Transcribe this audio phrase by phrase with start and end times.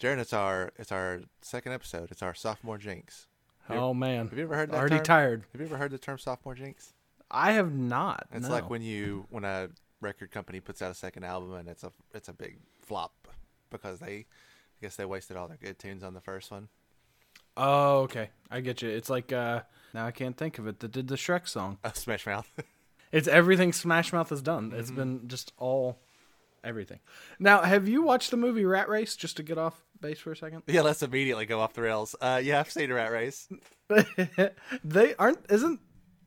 [0.00, 2.10] Jaron, it's our it's our second episode.
[2.10, 3.26] It's our sophomore jinx.
[3.64, 5.04] Have you- Oh man, Have you ever heard that already term?
[5.04, 5.44] tired.
[5.52, 6.92] Have you ever heard the term sophomore jinx?
[7.30, 8.26] I have not.
[8.32, 8.52] It's no.
[8.52, 9.68] like when you when a
[10.00, 13.28] record company puts out a second album and it's a it's a big flop
[13.70, 14.26] because they I
[14.82, 16.68] guess they wasted all their good tunes on the first one.
[17.56, 18.30] Oh, okay.
[18.50, 18.88] I get you.
[18.88, 19.60] It's like uh
[19.92, 20.80] now I can't think of it.
[20.80, 21.78] That did the Shrek song.
[21.84, 22.50] Uh, Smash Mouth.
[23.12, 24.72] It's everything Smash Mouth has done.
[24.72, 25.98] It's been just all
[26.62, 27.00] everything.
[27.40, 29.16] Now, have you watched the movie Rat Race?
[29.16, 30.62] Just to get off base for a second.
[30.66, 32.14] yeah, let's immediately go off the rails.
[32.20, 33.48] Uh, yeah, I've seen a rat race.
[34.84, 35.38] they aren't.
[35.50, 35.80] Isn't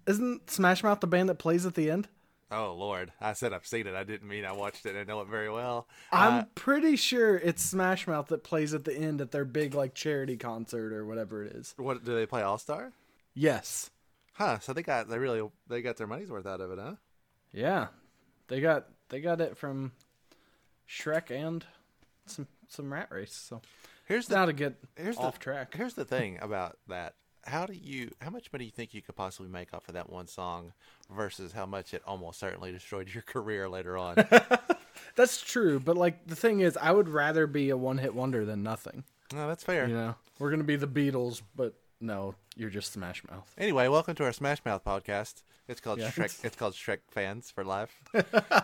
[0.07, 2.07] isn't Smash Mouth the band that plays at the end?
[2.51, 3.95] Oh Lord, I said I've seen it.
[3.95, 4.95] I didn't mean I watched it.
[4.95, 5.87] I know it very well.
[6.11, 9.73] I'm Uh, pretty sure it's Smash Mouth that plays at the end at their big
[9.73, 11.73] like charity concert or whatever it is.
[11.77, 12.41] what do they play?
[12.43, 12.91] All Star?
[13.33, 13.89] Yes.
[14.33, 14.59] Huh?
[14.59, 16.95] So they got they really they got their money's worth out of it, huh?
[17.51, 17.87] Yeah.
[18.49, 19.93] They got they got it from
[20.87, 21.65] Shrek and
[22.27, 23.33] some some Rat Race.
[23.33, 23.61] So
[24.05, 25.75] Here's the now to get here's off the, track.
[25.75, 27.13] Here's the thing about that.
[27.45, 29.93] How do you how much money do you think you could possibly make off of
[29.95, 30.73] that one song
[31.13, 34.15] versus how much it almost certainly destroyed your career later on?
[35.15, 38.63] That's true, but like the thing is, I would rather be a one-hit wonder than
[38.63, 39.03] nothing.
[39.33, 39.87] no, that's fair.
[39.87, 43.51] You know, we're gonna be the Beatles, but no, you're just Smash Mouth.
[43.57, 45.43] Anyway, welcome to our Smash Mouth podcast.
[45.67, 46.11] It's called Yeah.
[46.11, 46.43] Shrek.
[46.45, 48.01] It's called Shrek Fans for Life.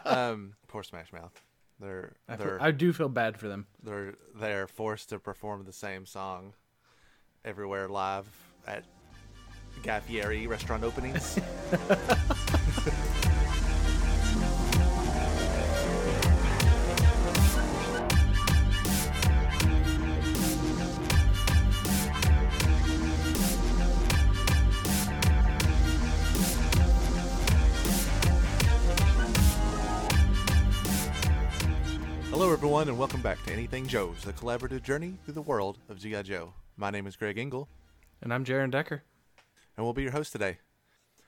[0.06, 1.42] um, poor Smash Mouth.
[1.80, 3.68] They're I, feel- they're I do feel bad for them.
[3.84, 6.54] they're they're forced to perform the same song
[7.46, 8.28] everywhere live
[8.68, 8.84] at
[9.84, 11.40] Guy Fieri restaurant openings.
[32.60, 36.24] everyone, and welcome back to Anything Joe's, the collaborative journey through the world of G.I.
[36.24, 36.52] Joe.
[36.76, 37.70] My name is Greg Engel,
[38.22, 39.02] And I'm Jaron Decker.
[39.78, 40.58] and we'll be your host today.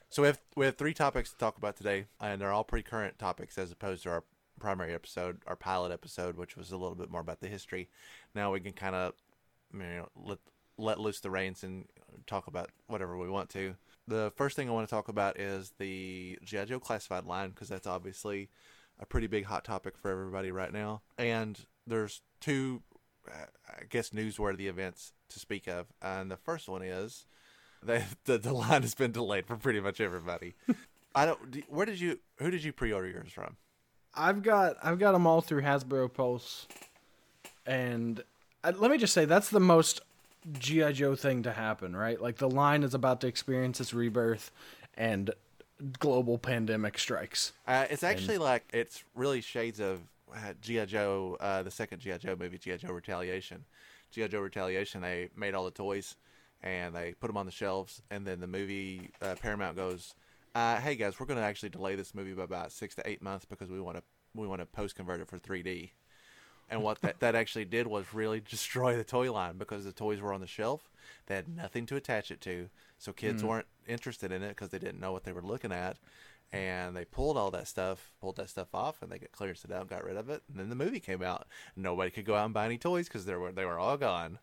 [0.09, 2.83] So we have we have three topics to talk about today, and they're all pretty
[2.83, 4.23] current topics as opposed to our
[4.59, 7.87] primary episode, our pilot episode, which was a little bit more about the history.
[8.35, 9.13] Now we can kind of
[9.73, 10.39] you know let
[10.77, 11.85] let loose the reins and
[12.27, 13.75] talk about whatever we want to.
[14.05, 17.69] The first thing I want to talk about is the GI Joe classified line because
[17.69, 18.49] that's obviously
[19.01, 21.01] a pretty big hot topic for everybody right now.
[21.17, 22.83] And there's two,
[23.27, 25.87] uh, I guess, newsworthy events to speak of.
[26.01, 27.25] And the first one is
[27.83, 30.53] that the, the line has been delayed for pretty much everybody.
[31.15, 31.39] I don't.
[31.67, 32.19] Where did you?
[32.37, 33.57] Who did you pre-order yours from?
[34.15, 36.67] I've got I've got them all through Hasbro Pulse,
[37.65, 38.23] and
[38.63, 39.99] I, let me just say that's the most
[40.57, 42.21] GI Joe thing to happen, right?
[42.21, 44.51] Like the line is about to experience its rebirth,
[44.95, 45.31] and
[45.99, 47.53] global pandemic strikes.
[47.67, 50.01] Uh, it's actually like it's really shades of
[50.33, 53.65] uh, GI Joe, uh, the second GI Joe movie, GI Joe Retaliation.
[54.11, 56.15] GI Joe Retaliation, they made all the toys
[56.63, 60.13] and they put them on the shelves, and then the movie uh, Paramount goes,
[60.53, 63.21] uh, "Hey guys, we're going to actually delay this movie by about six to eight
[63.21, 64.03] months because we want to
[64.35, 65.91] we want to post convert it for 3D."
[66.71, 70.21] And what that, that actually did was really destroy the toy line because the toys
[70.21, 70.89] were on the shelf.
[71.27, 72.69] They had nothing to attach it to.
[72.97, 73.49] So kids hmm.
[73.49, 75.97] weren't interested in it because they didn't know what they were looking at.
[76.53, 79.71] And they pulled all that stuff, pulled that stuff off, and they got clearance it
[79.71, 80.43] out, got rid of it.
[80.49, 81.45] And then the movie came out.
[81.75, 84.39] Nobody could go out and buy any toys because they were they were all gone.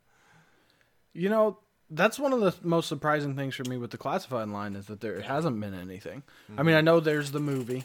[1.12, 1.58] You know,
[1.90, 5.00] that's one of the most surprising things for me with the classified line is that
[5.00, 6.22] there hasn't been anything.
[6.56, 6.86] I mean, I mm-hmm.
[6.86, 7.84] know there's the movie,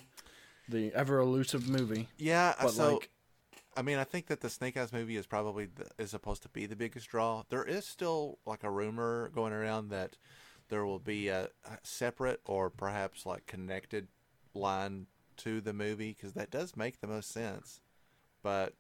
[0.67, 3.09] the ever elusive movie, Yeah, but so like,
[3.75, 6.49] I mean, I think that the Snake Eyes movie is probably the, is supposed to
[6.49, 7.43] be the biggest draw.
[7.49, 10.17] There is still like a rumor going around that
[10.69, 11.49] there will be a,
[11.83, 14.07] separate or perhaps like connected
[14.53, 15.07] line
[15.37, 17.81] to the movie because that does make the most sense.
[18.43, 18.73] But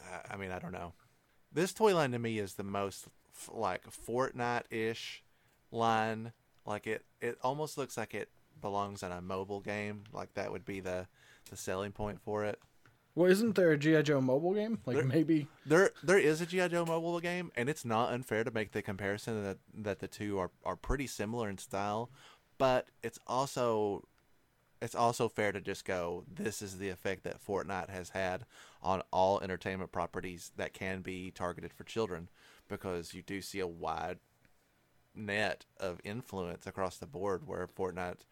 [0.00, 0.94] uh, I mean, I don't know.
[1.52, 5.22] This toy line to me is the most f- like Fortnite ish
[5.70, 6.32] line.
[6.66, 8.30] Like it, it almost looks like it
[8.60, 10.04] belongs in a mobile game.
[10.12, 11.06] Like that would be the
[11.50, 12.60] the selling point for it.
[13.14, 14.78] Well, isn't there a GI Joe mobile game?
[14.86, 18.44] Like There- maybe There, there is a GI Joe mobile game, and it's not unfair
[18.44, 22.10] to make the comparison that that the two are, are pretty similar in style,
[22.58, 24.06] but it's also
[24.80, 26.24] it's also fair to just go.
[26.32, 28.44] This is the effect that Fortnite has had
[28.82, 32.28] on all entertainment properties that can be targeted for children,
[32.68, 34.18] because you do see a wide
[35.14, 38.22] net of influence across the board where Fortnite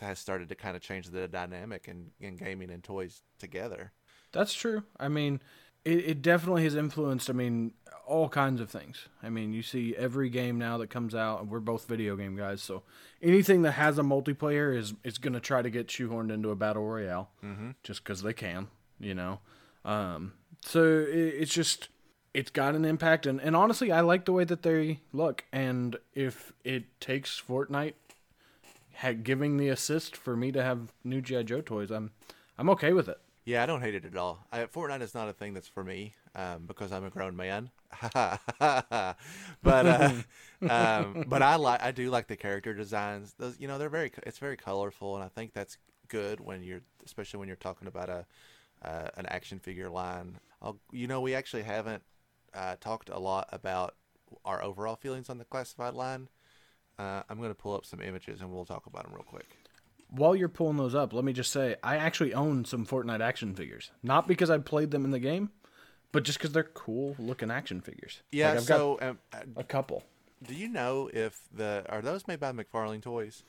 [0.00, 3.92] has started to kind of change the dynamic in, in gaming and toys together.
[4.32, 4.84] That's true.
[4.98, 5.40] I mean,
[5.84, 7.28] it, it definitely has influenced.
[7.28, 7.72] I mean,
[8.06, 9.08] all kinds of things.
[9.22, 12.36] I mean, you see every game now that comes out, and we're both video game
[12.36, 12.82] guys, so
[13.20, 16.56] anything that has a multiplayer is is going to try to get shoehorned into a
[16.56, 17.70] battle royale, mm-hmm.
[17.82, 18.68] just because they can,
[18.98, 19.40] you know.
[19.84, 20.34] Um,
[20.64, 21.88] so it, it's just
[22.34, 25.44] it's got an impact, and, and honestly, I like the way that they look.
[25.52, 27.94] And if it takes Fortnite
[29.22, 32.12] giving the assist for me to have new GI Joe toys, I'm
[32.56, 33.18] I'm okay with it.
[33.44, 34.46] Yeah, I don't hate it at all.
[34.52, 37.70] I, Fortnite is not a thing that's for me um, because I'm a grown man.
[38.12, 38.38] but
[39.64, 40.12] uh,
[40.70, 43.34] um, but I like I do like the character designs.
[43.38, 45.76] Those you know they're very it's very colorful, and I think that's
[46.08, 48.26] good when you're especially when you're talking about a
[48.84, 50.38] uh, an action figure line.
[50.60, 52.02] I'll, you know, we actually haven't
[52.54, 53.94] uh, talked a lot about
[54.44, 56.28] our overall feelings on the classified line.
[57.02, 59.46] Uh, I'm going to pull up some images and we'll talk about them real quick.
[60.10, 63.54] While you're pulling those up, let me just say I actually own some Fortnite action
[63.54, 63.90] figures.
[64.02, 65.50] Not because I played them in the game,
[66.12, 68.22] but just because they're cool looking action figures.
[68.30, 70.04] Yeah, Like, I've so um, got a couple.
[70.46, 73.42] do you know if the are those made by McFarlane Toys?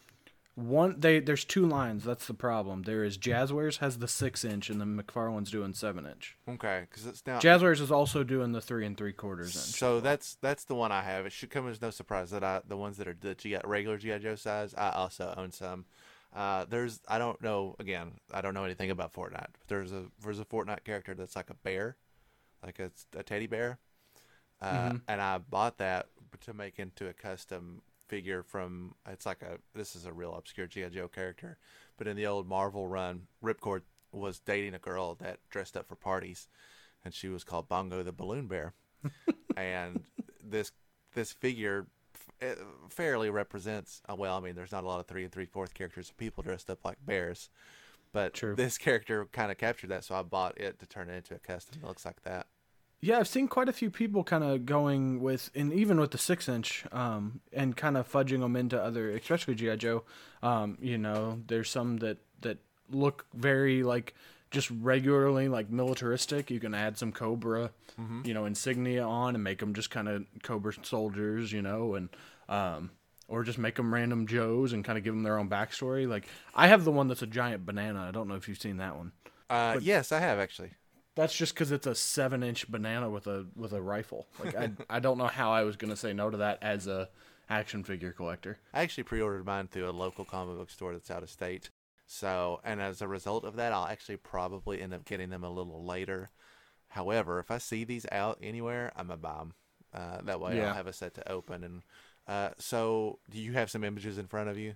[0.55, 2.03] One, they there's two lines.
[2.03, 2.83] That's the problem.
[2.83, 6.37] There is Jazzwares has the six inch, and then McFarlane's doing seven inch.
[6.47, 9.79] Okay, because it's now Jazzwares is also doing the three and three quarters inch.
[9.79, 11.25] So that's that's the one I have.
[11.25, 13.97] It should come as no surprise that I the ones that are the G, regular
[13.97, 14.75] GI Joe size.
[14.77, 15.85] I also own some.
[16.35, 18.11] Uh, there's I don't know again.
[18.31, 19.53] I don't know anything about Fortnite.
[19.53, 21.97] But there's a there's a Fortnite character that's like a bear,
[22.63, 23.79] like a, a teddy bear,
[24.61, 26.09] uh, and I bought that
[26.41, 27.81] to make into a custom
[28.15, 28.95] figure from.
[29.07, 31.57] It's like a this is a real obscure GI Joe character,
[31.97, 33.81] but in the old Marvel run, Ripcord
[34.11, 36.47] was dating a girl that dressed up for parties,
[37.03, 38.73] and she was called Bongo the Balloon Bear
[39.57, 40.03] and
[40.43, 40.71] this
[41.13, 41.87] this figure
[42.41, 42.55] uh,
[42.89, 45.73] fairly represents uh, well i mean there's not a lot of three and three fourth
[45.73, 47.49] characters of people dressed up like bears
[48.11, 48.55] but True.
[48.55, 51.39] this character kind of captured that so i bought it to turn it into a
[51.39, 52.47] custom that looks like that
[53.03, 56.17] Yeah, I've seen quite a few people kind of going with, and even with the
[56.17, 60.03] six inch, um, and kind of fudging them into other, especially GI Joe.
[60.41, 62.59] Um, you know, there's some that that
[62.89, 64.13] look very like
[64.51, 66.49] just regularly like militaristic.
[66.49, 67.71] You can add some Cobra,
[68.23, 72.07] you know, insignia on and make them just kind of Cobra soldiers, you know, and
[72.47, 72.91] um,
[73.27, 76.07] or just make them random Joes and kind of give them their own backstory.
[76.07, 78.05] Like I have the one that's a giant banana.
[78.07, 79.11] I don't know if you've seen that one.
[79.49, 80.71] uh, yes i have actually
[81.15, 84.27] That's just because it's a seven-inch banana with a with a rifle.
[84.43, 87.09] Like I, I don't know how I was gonna say no to that as a
[87.49, 88.57] action figure collector.
[88.73, 91.69] i actually pre-ordered mine through a local comic book store that's out of state
[92.07, 95.49] so and as a result of that i'll actually probably end up getting them a
[95.49, 96.29] little later
[96.87, 99.53] however if i see these out anywhere i'm buy them
[99.93, 100.69] uh, that way Yeah.
[100.69, 101.81] i'll have a set to open and
[102.29, 104.75] uh, so do you have some images in front of you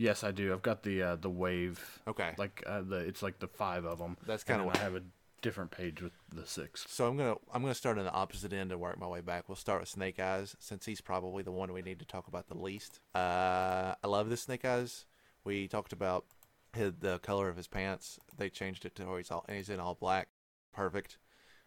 [0.00, 0.52] Yes, I do.
[0.52, 2.00] I've got the uh, the wave.
[2.06, 2.30] Okay.
[2.38, 4.16] Like uh, the it's like the five of them.
[4.24, 5.02] That's kinda what what- I have a
[5.40, 6.84] different page with the six.
[6.88, 9.48] So I'm gonna I'm gonna start on the opposite end and work my way back.
[9.48, 12.48] We'll start with Snake Eyes since he's probably the one we need to talk about
[12.48, 13.00] the least.
[13.14, 15.06] Uh, I love this Snake Eyes.
[15.44, 16.26] We talked about
[16.74, 18.18] his, the color of his pants.
[18.36, 20.28] They changed it to where he's all and he's in all black.
[20.72, 21.18] Perfect.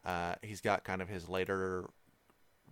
[0.05, 1.89] Uh, he's got kind of his later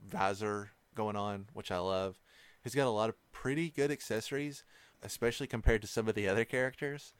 [0.07, 2.19] visor going on, which I love.
[2.63, 4.63] He's got a lot of pretty good accessories,
[5.01, 7.13] especially compared to some of the other characters.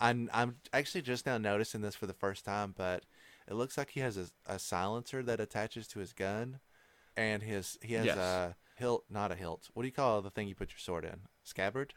[0.00, 3.04] I'm I'm actually just now noticing this for the first time, but
[3.48, 6.60] it looks like he has a, a silencer that attaches to his gun,
[7.16, 8.16] and his he has Yes.
[8.18, 9.68] a hilt, not a hilt.
[9.74, 11.20] What do you call the thing you put your sword in?
[11.44, 11.94] Scabbard.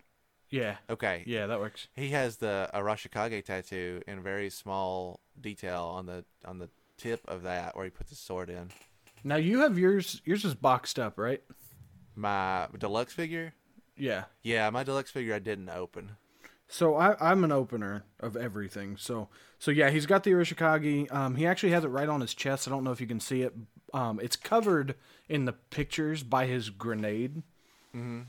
[0.50, 0.77] Yeah.
[0.89, 1.24] Okay.
[1.25, 1.88] Yeah, that works.
[1.95, 7.44] He has the Arashikage tattoo in very small detail on the on the tip of
[7.44, 8.69] that where he puts his sword in.
[9.24, 10.21] Now you have yours.
[10.24, 11.41] Yours is boxed up, right?
[12.15, 13.53] My deluxe figure,
[13.98, 14.25] Yeah.
[14.43, 16.12] yeah, my deluxe figure I didn't open.
[16.67, 18.98] So I, I'm an opener of everything.
[18.98, 19.29] So
[19.60, 21.13] so yeah, he's got the Arashikage.
[21.13, 22.67] Um, he actually has it right on his chest.
[22.67, 23.53] I don't know if you can see it.
[23.93, 24.95] Um, it's covered
[25.29, 27.43] in the pictures by his grenade.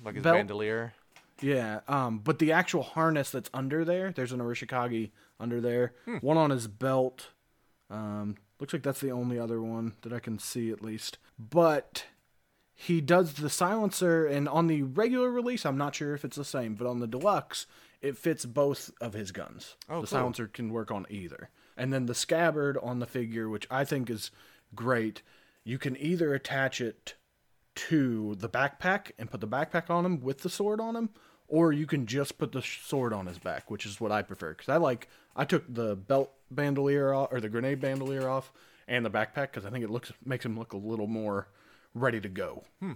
[0.04, 0.92] Like his Belt- bandolier.
[1.40, 1.80] Yeah.
[1.88, 5.92] Um, but the actual harness that's under there, there's an Arashikage under there.
[6.20, 7.28] One on his belt.
[7.90, 11.18] Um, looks like that's the only other one that I can see at least.
[11.38, 12.04] But
[12.74, 16.44] he does the silencer, and on the regular release, I'm not sure if it's the
[16.44, 17.66] same, but on the deluxe,
[18.00, 19.76] it fits both of his guns.
[19.88, 20.06] Oh, the cool.
[20.06, 21.50] silencer can work on either.
[21.76, 24.30] And then the scabbard on the figure, which I think is
[24.74, 25.22] great,
[25.64, 27.14] you can either attach it
[27.74, 31.10] to the backpack and put the backpack on him with the sword on him,
[31.48, 34.50] or you can just put the sword on his back, which is what I prefer.
[34.50, 38.52] Because I like, I took the belt bandolier off, or the grenade bandolier off,
[38.88, 41.48] and the backpack because I think it looks makes him look a little more
[41.94, 42.64] ready to go.
[42.80, 42.92] Hmm.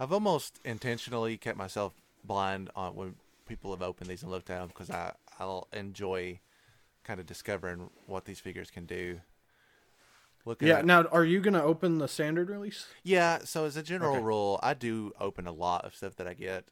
[0.00, 1.92] I've almost intentionally kept myself
[2.24, 3.14] blind on when
[3.46, 6.40] people have opened these and looked at them because I I'll enjoy
[7.04, 9.20] kind of discovering what these figures can do.
[10.44, 10.74] Looking Yeah.
[10.74, 12.88] at, Now, are you gonna open the standard release?
[13.02, 13.40] yeah.
[13.44, 14.22] So as a general Okay.
[14.22, 16.64] rule, I do open a lot of stuff that I get,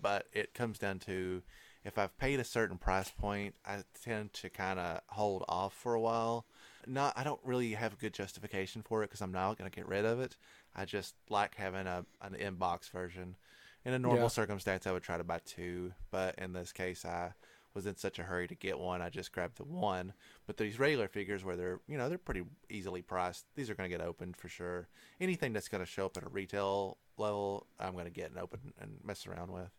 [0.00, 1.42] but it comes down to
[1.84, 5.94] if I've paid a certain price point, I tend to kind of hold off for
[5.94, 6.44] a while
[6.86, 9.74] Not, I don't really have a good justification for it because I'm not going to
[9.74, 10.36] get rid of it.
[10.74, 13.36] I just like having a an inbox version.
[13.84, 14.28] In a normal Yeah.
[14.28, 17.32] circumstance, I would try to buy two, but in this case, I
[17.72, 20.12] was in such a hurry to get one, I just grabbed the one.
[20.46, 23.88] But these regular figures, where they're you know they're pretty easily priced, these are going
[23.88, 24.88] to get opened for sure.
[25.20, 28.38] Anything that's going to show up at a retail level, I'm going to get and
[28.38, 29.70] open and mess around with.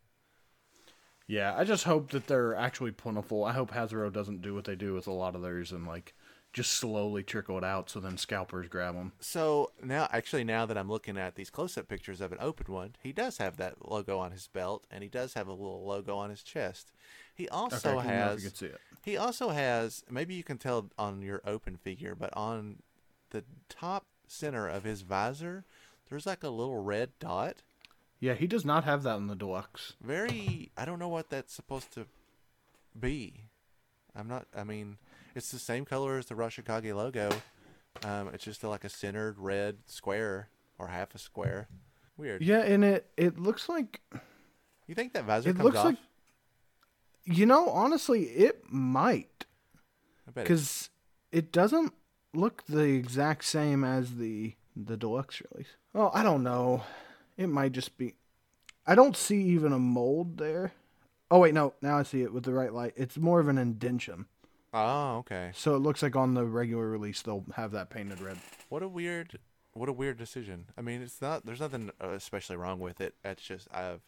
[1.28, 3.46] Yeah, I just hope that they're actually plentiful.
[3.46, 6.14] I hope Hasbro doesn't do what they do with a lot of theirs and like
[6.54, 9.14] just slowly trickle it out so then scalpers grab them.
[9.20, 12.96] So now, actually, now that I'm looking at these close-up pictures of an open one,
[13.02, 16.18] he does have that logo on his belt, and he does have a little logo
[16.18, 16.92] on his chest.
[17.34, 18.44] He also okay, I don't know if has.
[18.44, 18.80] you can see it.
[19.04, 20.04] He also has.
[20.10, 22.82] Maybe you can tell on your open figure, but on
[23.30, 25.64] the top center of his visor,
[26.10, 27.64] there's like a little red dot.
[28.20, 29.94] Yeah, he does not have that in the deluxe.
[30.02, 30.70] Very.
[30.78, 32.06] I don't know what that's supposed to
[33.00, 33.46] be.
[34.16, 34.46] I'm not.
[34.56, 34.98] I mean,
[35.36, 37.30] it's the same color as the Arashikage logo.
[38.04, 41.68] Um, it's just like a centered red square or half a square.
[42.18, 42.42] Weird.
[42.42, 44.02] Yeah, and it it looks like
[44.88, 45.86] You think that visor It comes looks off?
[45.86, 45.98] like-
[47.24, 49.46] you know, honestly, it might
[50.28, 50.90] I bet it-
[51.32, 51.94] it doesn't
[52.34, 55.76] look the exact same as the the deluxe release.
[55.94, 56.84] Oh, I don't know.
[57.38, 58.16] It might just be
[58.88, 60.74] I don't see even a mold there.
[61.30, 62.94] Oh wait, no, now I see it with the right light.
[62.96, 64.26] It's more of an indention.
[64.74, 65.52] Oh, okay.
[65.54, 68.38] So it looks like on the regular release they'll have that painted red.
[68.70, 69.40] What a weird,
[69.74, 70.66] what a weird decision.
[70.78, 71.46] I mean, it's not.
[71.46, 73.16] There's nothing uh, especially wrong with it.
[73.26, 74.02] It's just I have,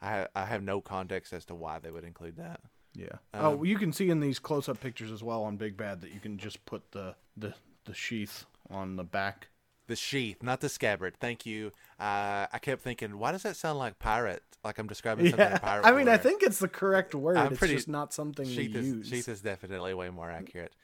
[0.00, 2.60] I have, I have no context as to why they would include that.
[2.94, 3.16] Yeah.
[3.34, 6.12] Um, oh, you can see in these close-up pictures as well on Big Bad that
[6.12, 9.48] you can just put the the the sheath on the back.
[9.88, 11.16] The sheath, not the scabbard.
[11.20, 11.72] Thank you.
[12.00, 14.42] Uh, I kept thinking, why does that sound like pirate?
[14.64, 15.58] Like I'm describing something Yeah.
[15.58, 15.86] pirate.
[15.86, 17.36] I mean, I think it's the correct word.
[17.36, 19.08] I'm it's pretty- just not something sheath we is, use.
[19.08, 20.74] sheath is definitely way more accurate.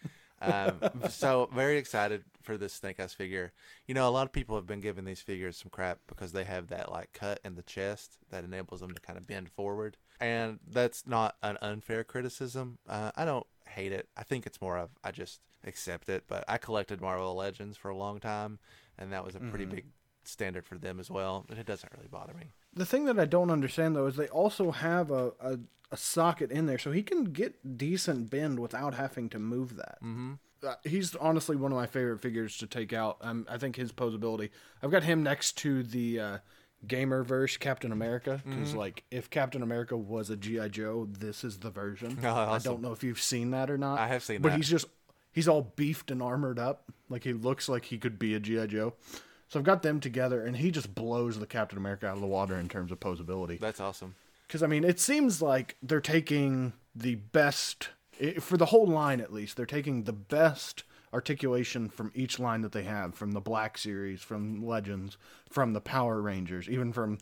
[0.41, 3.53] Um, so very excited for this Snake Eyes figure.
[3.87, 6.43] You know, a lot of people have been giving these figures some crap because they
[6.45, 9.97] have that like cut in the chest that enables them to kind of bend forward,
[10.21, 12.79] and that's not an unfair criticism.
[12.89, 14.09] Uh, I don't hate it.
[14.17, 16.25] I think it's more of I just accept it.
[16.27, 18.59] But I collected Marvel Legends for a long time,
[18.99, 19.75] and that was a pretty Mm-hmm.
[19.77, 19.85] big
[20.25, 21.45] standard for them as well.
[21.51, 22.53] And it doesn't really bother me.
[22.75, 25.59] The thing that I don't understand though is they also have a, a,
[25.91, 29.99] a socket in there, so he can get decent bend without having to move that.
[30.03, 30.35] Mm-hmm.
[30.65, 33.17] Uh, he's honestly one of my favorite figures to take out.
[33.21, 34.51] Um, I think his posability.
[34.81, 36.39] I've got him next to the uh,
[36.87, 38.79] Gamerverse Captain America because, Mm-hmm.
[38.79, 42.19] like, if Captain America was a GI Joe, this is the version.
[42.25, 43.99] Oh, I don't know if you've seen that or not.
[43.99, 44.57] I have seen but that.
[44.57, 44.87] he's just
[45.33, 46.93] he's all beefed and armored up.
[47.09, 48.95] Like he looks like he could be a GI Joe.
[49.49, 52.27] So I've got them together, and he just blows the Captain America out of the
[52.27, 53.61] water in terms of posability.
[53.61, 54.15] That's awesome.
[54.47, 57.91] Because I mean, it seems like they're taking the best
[58.41, 59.57] for the whole line, at least.
[59.57, 64.23] They're taking the best articulation from each line that they have, from the Black Series,
[64.23, 65.19] from Legends,
[65.51, 67.19] from the Power Rangers, even from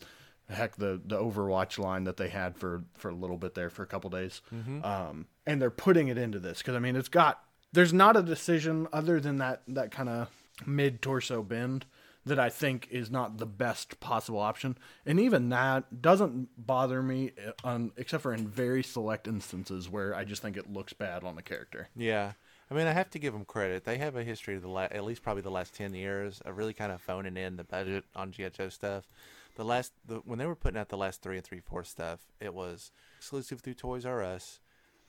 [0.49, 3.83] heck the the Overwatch line that they had for for a little bit there for
[3.83, 4.41] a couple days.
[4.85, 8.21] Um, and they're putting it into this because I mean, it's got there's not a
[8.21, 10.29] decision other than that that kind of
[10.65, 11.85] mid torso bend
[12.25, 14.77] that I think is not the best possible option.
[15.05, 17.31] And even that doesn't bother me,
[17.63, 21.35] uh, except for in very select instances where I just think it looks bad on
[21.35, 21.89] the character.
[21.95, 22.33] Yeah.
[22.69, 23.83] I mean, I have to give them credit.
[23.83, 26.57] They have a history of the la- at least probably the last ten years of
[26.57, 29.09] really kind of phoning in the budget on Joe stuff.
[29.55, 32.19] The last the, when they were putting out the last three and three four stuff,
[32.39, 34.61] it was exclusive through Toys R Us,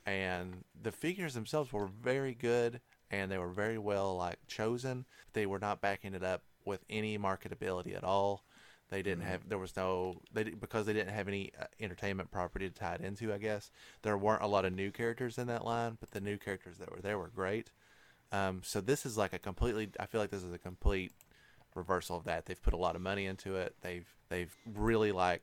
[0.07, 2.81] and the figures themselves were very good
[3.11, 5.05] and they were very well like chosen.
[5.33, 8.45] They were not backing it up with any marketability at all.
[8.91, 12.69] They didn't have there was no they because they didn't have any uh, entertainment property
[12.69, 13.33] to tie it into.
[13.33, 13.71] I guess
[14.03, 16.91] there weren't a lot of new characters in that line, but the new characters that
[16.91, 17.71] were there were great.
[18.33, 19.91] Um, so this is like a completely.
[19.99, 21.13] I feel like this is a complete
[21.75, 22.45] reversal of that.
[22.45, 23.77] They've put a lot of money into it.
[23.81, 25.43] They've they've really like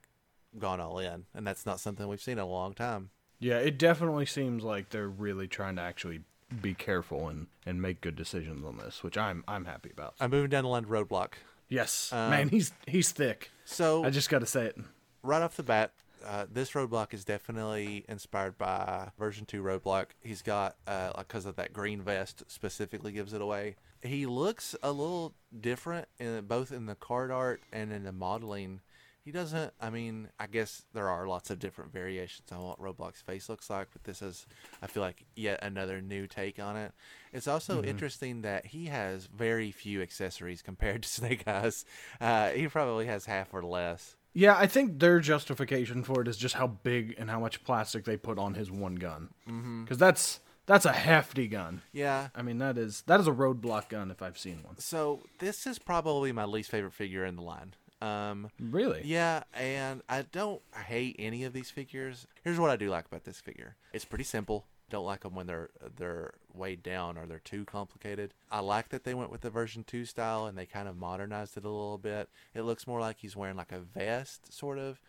[0.59, 3.09] gone all in, and that's not something we've seen in a long time.
[3.39, 6.21] Yeah, it definitely seems like they're really trying to actually
[6.61, 10.15] be careful and, and make good decisions on this, which I'm I'm happy about.
[10.19, 11.33] I'm moving down the line to Roadblock.
[11.69, 13.51] Yes, Um, man, he's he's thick.
[13.65, 14.77] So I just got to say it.
[15.21, 15.91] right off the bat,
[16.25, 20.07] uh, this roadblock is definitely inspired by version two roadblock.
[20.21, 23.75] He's got uh, because of that green vest specifically gives it away.
[24.01, 28.81] He looks a little different in both in the card art and in the modeling.
[29.29, 29.73] He doesn't.
[29.79, 33.69] I mean, I guess there are lots of different variations on what Roadblock's face looks
[33.69, 34.47] like, but this is,
[34.81, 36.93] I feel like, yet another new take on it.
[37.31, 41.85] It's also interesting that he has very few accessories compared to Snake Eyes.
[42.19, 44.15] Uh, he probably has half or less.
[44.33, 48.05] Yeah, I think their justification for it is just how big and how much plastic
[48.05, 49.29] they put on his one gun.
[49.45, 51.81] Because that's That's a hefty gun.
[51.93, 52.29] Yeah.
[52.35, 54.79] I mean, that is that is a roadblock gun if I've seen one.
[54.79, 57.73] So this is probably my least favorite figure in the line.
[58.01, 59.01] Um, Really?
[59.03, 62.27] yeah, and I don't hate any of these figures.
[62.43, 63.75] Here's what I do like about this figure.
[63.93, 64.65] It's pretty simple.
[64.89, 68.33] Don't like them when they're they're weighed down or they're too complicated.
[68.49, 71.57] I like that they went with the version 2 style and they kind of modernized
[71.57, 72.27] it a little bit.
[72.55, 74.99] It looks more like he's wearing like a vest sort of.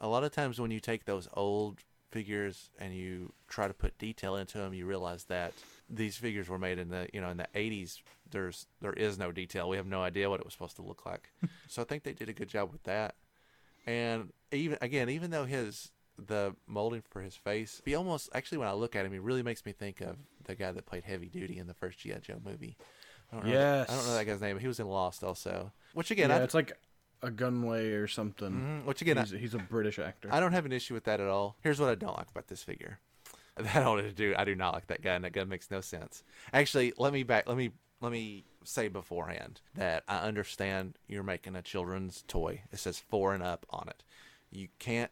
[0.00, 1.78] A lot of times when you take those old
[2.10, 5.52] figures and you try to put detail into them, you realize that
[5.88, 8.00] these figures were made in the you know in the 80s.
[8.30, 9.68] There's there is no detail.
[9.68, 11.30] We have no idea what it was supposed to look like.
[11.68, 13.14] so I think they did a good job with that.
[13.86, 18.68] And even again, even though his the molding for his face, he almost actually when
[18.68, 21.28] I look at him, he really makes me think of the guy that played Heavy
[21.28, 22.76] Duty in the first GI Joe movie.
[23.32, 23.52] I don't know.
[23.88, 24.56] I don't know that guy's name.
[24.56, 25.72] but He was in Lost also.
[25.94, 26.72] Which again, Yeah, I, it's like
[27.22, 28.52] a gunway or something.
[28.52, 30.28] Mhm, which again, I- he's, he's a British actor.
[30.32, 31.56] I don't have an issue with that at all.
[31.62, 32.98] Here's what I don't like about this figure.
[33.56, 34.34] That I don't do.
[34.38, 35.22] I do not like that gun.
[35.22, 36.22] That gun makes no sense.
[36.52, 37.46] Actually, let me back.
[37.46, 42.62] Let me let me say beforehand that I understand you're making a children's toy.
[42.72, 44.02] It says four and up on it.
[44.50, 45.10] You can't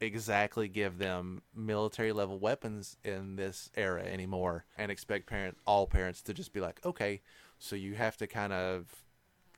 [0.00, 6.22] exactly give them military level weapons in this era anymore and expect parent all parents
[6.22, 7.20] to just be like, okay,
[7.58, 8.86] so you have to kind of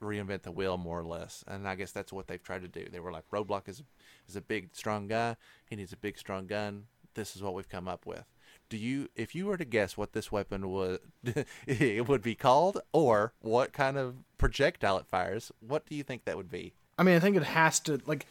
[0.01, 1.43] reinvent the wheel more or less.
[1.47, 2.87] And I guess that's what they've tried to do.
[2.91, 3.83] They were like, Roadblock is
[4.27, 5.37] is a big strong guy.
[5.69, 6.85] He needs a big strong gun.
[7.13, 8.25] This is what we've come up with.
[8.69, 10.99] Do you, if you were to guess what this weapon would
[11.67, 16.25] it would be called, or what kind of projectile it fires, what do you think
[16.25, 16.73] that would be?
[16.97, 18.25] I mean, I think it has to like.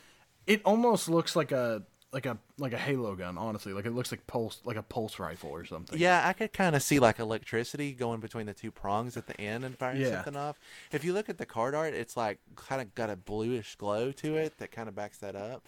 [0.47, 3.39] It almost looks like a like a like a Halo gun.
[3.39, 5.99] Honestly, like it looks like pulse like a pulse rifle or something.
[5.99, 9.41] Yeah, I could kind of see like electricity going between the two prongs at the
[9.41, 10.17] end and firing Yeah.
[10.17, 10.59] something off.
[10.93, 14.11] If you look at the card art, it's like kind of got a bluish glow
[14.13, 15.63] to it that kind of backs that up.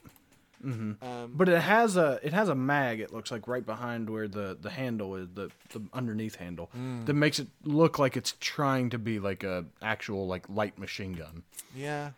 [0.64, 1.04] Mm-hmm.
[1.04, 3.00] Um, But it has a it has a mag.
[3.00, 7.06] It looks like right behind where the the handle is, the the underneath handle Mm.
[7.06, 11.14] that makes it look like it's trying to be like a actual like light machine
[11.14, 11.42] gun.
[11.74, 12.10] yeah,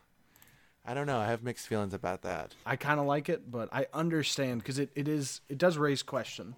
[0.84, 1.18] I don't know.
[1.18, 2.54] I have mixed feelings about that.
[2.66, 6.02] I kind of like it, but I understand because it, it is it does raise
[6.02, 6.56] questions.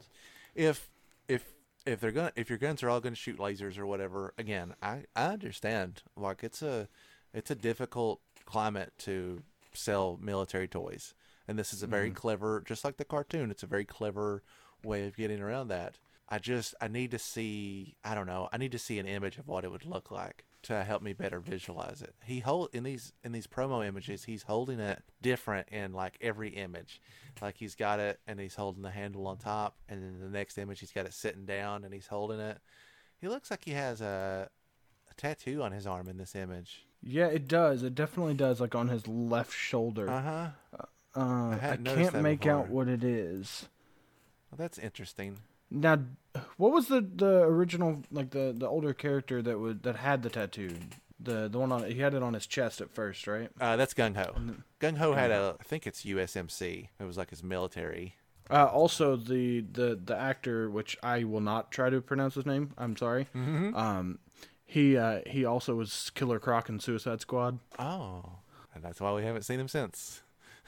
[0.54, 0.88] if
[1.28, 1.44] if
[1.86, 5.02] if they're gonna if your guns are all gonna shoot lasers or whatever again i
[5.14, 6.88] i understand like it's a
[7.32, 11.14] it's a difficult climate to sell military toys
[11.46, 12.16] and this is a very mm-hmm.
[12.16, 14.42] clever just like the cartoon it's a very clever
[14.84, 18.56] way of getting around that i just i need to see i don't know i
[18.56, 21.40] need to see an image of what it would look like to help me better
[21.40, 25.92] visualize it he hold in these in these promo images he's holding it different in
[25.92, 27.00] like every image
[27.40, 30.58] like he's got it and he's holding the handle on top and then the next
[30.58, 32.58] image he's got it sitting down and he's holding it
[33.18, 34.48] he looks like he has a,
[35.10, 37.82] a tattoo on his arm in this image Yeah, it does.
[37.82, 38.60] It definitely does.
[38.60, 40.08] Like on his left shoulder.
[40.08, 40.48] uh-huh
[41.16, 43.68] uh, I, noticed can't make out what it is.
[44.50, 45.38] well, that's interesting
[45.80, 45.98] Now,
[46.56, 50.30] what was the the original like the the older character that would that had the
[50.30, 50.76] tattoo?
[51.18, 53.50] The the one on he had it on his chest at first, right?
[53.60, 54.34] uh, that's gung-ho
[54.80, 56.60] gung-ho had a i think it's usmc
[57.00, 58.14] it was like his military
[58.50, 62.74] Uh, also, the, the the actor, which I will not try to pronounce his name.
[62.78, 63.26] I'm sorry.
[63.34, 64.18] Um,
[64.64, 67.58] he uh, he also was Killer Croc in Suicide Squad.
[67.78, 68.22] oh
[68.74, 70.22] and that's why we haven't seen him since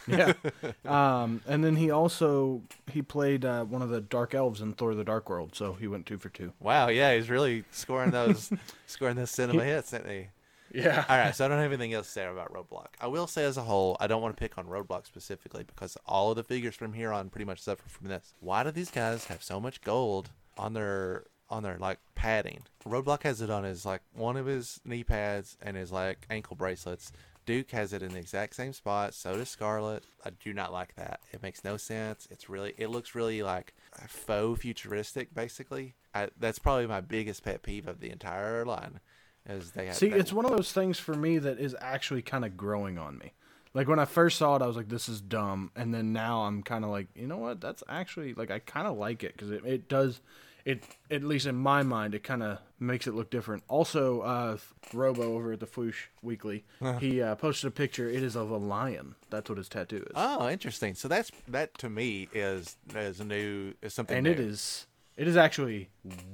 [0.07, 0.33] Yeah.
[0.87, 4.95] um, and then he also he played uh, one of the Dark Elves in Thor:
[4.95, 6.53] The Dark World, so he went two for two.
[6.61, 8.51] wow yeah he's really scoring those
[8.87, 10.29] scoring those cinema hits isn't he
[10.73, 11.05] Yeah.
[11.09, 12.89] All right, so I don't have anything else to say about Roadblock.
[13.01, 15.97] I will say as a whole, I don't want to pick on Roadblock specifically because
[16.07, 18.35] all of the figures from here on pretty much suffer from this.
[18.41, 22.61] Why do these guys have so much gold on their on their like padding?
[22.87, 26.55] Roadblock has it on his like one of his knee pads and his like ankle
[26.55, 27.13] bracelets.
[27.49, 29.15] Duke has it in the exact same spot.
[29.15, 30.05] So does Scarlet.
[30.23, 31.21] I do not like that.
[31.33, 32.29] It makes no sense.
[32.31, 33.73] It's really it looks really like
[34.07, 35.95] faux futuristic basically.
[36.15, 39.01] I, that's probably my biggest pet peeve of the entire line.
[39.49, 42.45] Is they have See, it's one of those things for me that is actually kind
[42.45, 43.33] of growing on me.
[43.73, 46.43] Like when I first saw it, I was like, "This is dumb," and then now
[46.43, 47.63] I'm kind of like, you know what?
[47.63, 50.21] That's actually like I kind of like it because it, it does,
[50.69, 53.63] it at least in my mind, it kind of makes it look different.
[53.69, 54.57] Also, uh,
[54.93, 56.65] Robo over at the Fwoosh Weekly,
[57.01, 58.09] he uh, posted a picture.
[58.09, 59.15] It is of a lion.
[59.31, 60.95] That's what his tattoo is, Oh, interesting.
[60.95, 64.33] So that's that to me is is new is something and new.
[64.33, 65.89] it is it is actually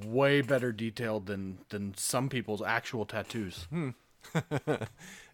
[0.04, 3.68] way better detailed than than some people's actual tattoos.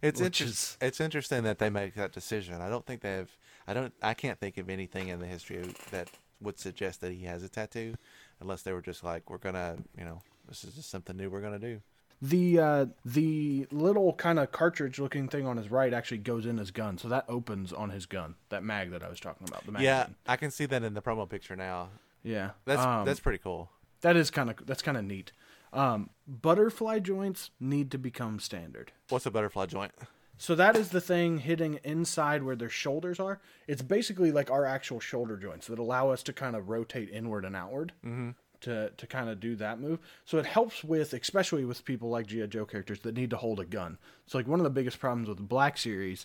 [0.03, 2.61] It's which inter- is- it's interesting that they make that decision.
[2.61, 3.31] I don't think they've
[3.67, 6.09] I don't I can't think of anything in the history of- that
[6.41, 7.95] would suggest that he has a tattoo
[8.41, 11.41] unless they were just like we're to, you know, this is just something new we're
[11.61, 11.81] to do.
[12.23, 16.59] The uh, the little kind of cartridge looking thing on his right actually goes in
[16.59, 18.35] his gun, so that opens on his gun.
[18.51, 19.65] That mag that I was talking about.
[19.65, 19.87] The magazine.
[19.87, 21.89] Yeah, I can see that in the promo picture now.
[22.23, 22.51] yeah.
[22.67, 23.71] That's Um, that's pretty cool.
[24.03, 25.33] that is kind of that's kind of neat.
[25.73, 28.93] Um, butterfly joints need to become standard.
[29.09, 29.93] What's a butterfly joint?
[30.41, 33.41] So that is the thing hitting inside where their shoulders are.
[33.69, 37.45] It's basically like our actual shoulder joints that allow us to kind of rotate inward
[37.45, 38.31] and outward mm-hmm.
[38.63, 39.99] to to kind of do that move.
[40.25, 43.61] So it helps with, especially with people like GI Joe characters that need to hold
[43.61, 43.99] a gun.
[44.27, 46.25] So like one of the biggest problems with the Black Series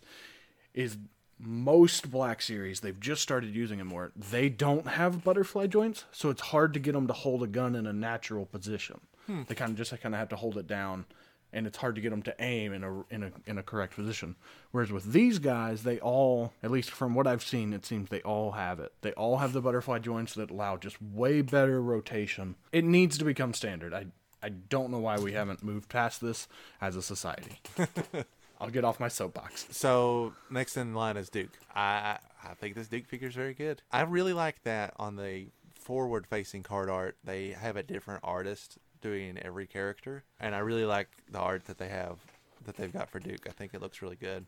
[0.74, 0.96] is
[1.38, 4.14] most Black Series they've just started using it more.
[4.16, 7.76] They don't have butterfly joints, so it's hard to get them to hold a gun
[7.76, 9.02] in a natural position.
[9.28, 9.42] Hmm.
[9.46, 11.04] They kind of just kind of have to hold it down
[11.54, 13.96] and it's hard to get them to aim in a in a in a correct
[13.96, 14.36] position.
[14.72, 18.22] Whereas with these guys, they all, at least from what I've seen, it seems they
[18.22, 18.92] all have it.
[19.02, 22.56] They all have the butterfly joints that allow just way better rotation.
[22.72, 23.94] It needs to become standard.
[23.94, 24.08] I
[24.44, 26.48] I don't know why we haven't moved past this
[26.82, 27.62] as a society.
[28.60, 29.68] I'll get off my soapbox.
[29.72, 31.58] So next in line is Duke.
[31.74, 33.82] I I think this Duke figure is very good.
[33.92, 37.18] I really like that on the forward facing card art.
[37.24, 41.78] They have a different artist doing every character, and I really like the art that
[41.78, 42.18] they have
[42.66, 43.46] that they've got for Duke.
[43.48, 44.48] I think it looks really good.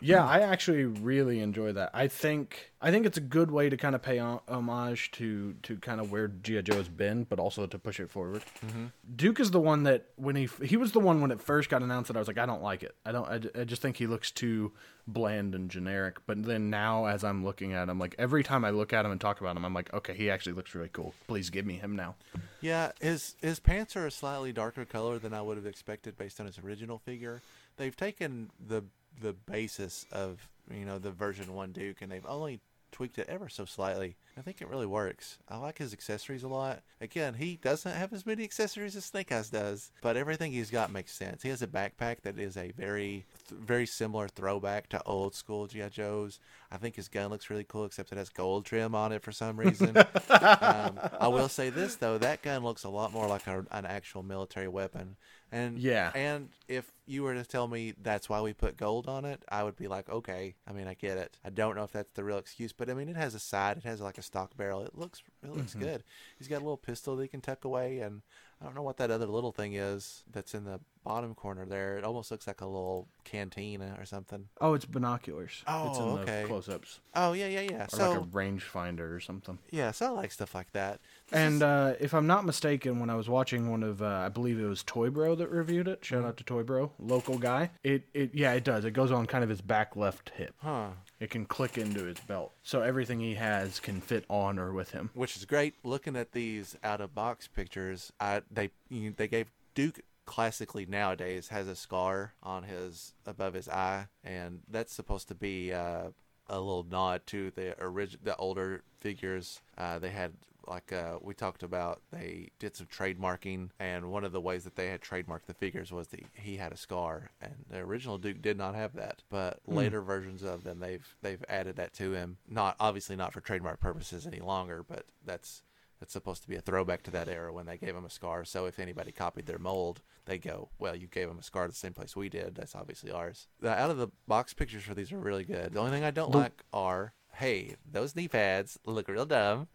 [0.00, 1.90] Yeah, I actually really enjoy that.
[1.92, 5.76] I think I think it's a good way to kind of pay homage to to
[5.78, 8.42] kind of where GI Joe has been, but also to push it forward.
[8.64, 8.86] Mm-hmm.
[9.16, 11.82] Duke is the one that when he he was the one when it first got
[11.82, 12.94] announced that I was like I don't like it.
[13.04, 13.28] I don't.
[13.28, 14.72] I, I just think he looks too
[15.08, 16.18] bland and generic.
[16.24, 19.10] But then now as I'm looking at him, like every time I look at him
[19.10, 21.14] and talk about him, I'm like, okay, he actually looks really cool.
[21.26, 22.14] Please give me him now.
[22.60, 26.38] Yeah, his his pants are a slightly darker color than I would have expected based
[26.38, 27.42] on his original figure.
[27.76, 28.84] They've taken the
[29.20, 32.60] the basis of you know the version one Duke and they've only
[32.92, 34.16] tweaked it ever so slightly.
[34.38, 35.38] I think it really works.
[35.48, 36.82] I like his accessories a lot.
[37.00, 40.92] Again, he doesn't have as many accessories as Snake Eyes does, but everything he's got
[40.92, 41.42] makes sense.
[41.42, 45.88] He has a backpack that is a very very similar throwback to old school GI
[45.90, 46.38] Joes.
[46.70, 49.32] I think his gun looks really cool, except it has gold trim on it for
[49.32, 49.96] some reason.
[50.30, 53.84] um, I will say this though, that gun looks a lot more like a, an
[53.86, 55.16] actual military weapon.
[55.52, 56.12] And Yeah.
[56.14, 59.64] and if you were to tell me that's why we put gold on it, I
[59.64, 60.54] would be like, okay.
[60.64, 61.38] I mean, I get it.
[61.44, 63.78] I don't know if that's the real excuse, but I mean, it has a side.
[63.78, 64.82] It has like a stock barrel.
[64.82, 66.04] It looks it looks good.
[66.38, 68.22] He's got a little pistol that he can tuck away, and
[68.60, 71.96] I don't know what that other little thing is that's in the bottom corner there.
[71.96, 74.48] It almost looks like a little canteen or something.
[74.60, 75.64] Oh, it's binoculars.
[75.66, 76.44] it's in Oh, okay.
[76.46, 77.84] close-ups Oh yeah, yeah, yeah.
[77.86, 79.58] or So like a rangefinder or something.
[79.70, 81.00] yeah, so I like stuff like that.
[81.30, 84.06] This And is- uh, if I'm not mistaken, when I was watching one of, uh,
[84.06, 86.04] I believe it was Toy Bro that reviewed it.
[86.04, 87.70] Shout out to Toy Bro, local guy.
[87.82, 88.84] It, it, yeah, it does.
[88.84, 90.54] It goes on kind of his back left hip.
[90.58, 90.88] huh?
[91.20, 94.92] It can click into his belt, so everything he has can fit on or with
[94.92, 95.10] him.
[95.14, 95.74] which is great.
[95.84, 101.48] Looking at these out of box pictures, I they you, they gave Duke classically nowadays
[101.48, 106.04] has a scar on his above his eye, and that's supposed to be uh,
[106.48, 109.60] a little nod to the orig- the older figures.
[109.76, 110.32] Uh, they had
[110.66, 114.76] like uh, we talked about, they did some trademarking, and one of the ways that
[114.76, 118.42] they had trademarked the figures was that he had a scar, and the original Duke
[118.42, 119.22] did not have that.
[119.30, 122.38] But later versions of them, they've they've added that to him.
[122.48, 125.62] Not obviously not for trademark purposes any longer, but that's
[126.00, 128.44] that's supposed to be a throwback to that era when they gave him a scar.
[128.44, 131.74] So if anybody copied their mold, they go, "Well, you gave him a scar the
[131.74, 132.54] same place we did.
[132.54, 135.74] That's obviously ours." The out of the box pictures for these are really good.
[135.74, 139.68] The only thing I don't like are, hey, those knee pads look real dumb,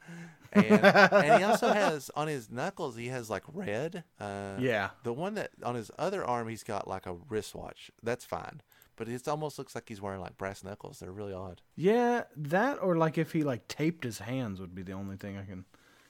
[0.56, 4.04] and, and he also has on his knuckles he has like red.
[4.20, 4.90] Uh, Yeah.
[5.04, 7.92] The one that on his other arm he's got like a wristwatch.
[8.02, 8.62] That's fine.
[8.98, 11.00] But it almost looks like he's wearing like brass knuckles.
[11.00, 11.62] They're really odd.
[11.76, 15.38] Yeah, that or like if he like taped his hands would be the only thing
[15.38, 15.66] I can,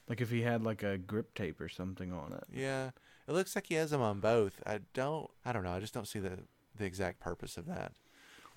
[0.08, 2.44] like if he had like a grip tape or something on it.
[2.54, 2.92] Yeah,
[3.28, 4.62] it looks like he has them on both.
[4.68, 5.72] I don't, I don't know.
[5.72, 6.38] I just don't see the
[6.78, 7.94] the exact purpose of that.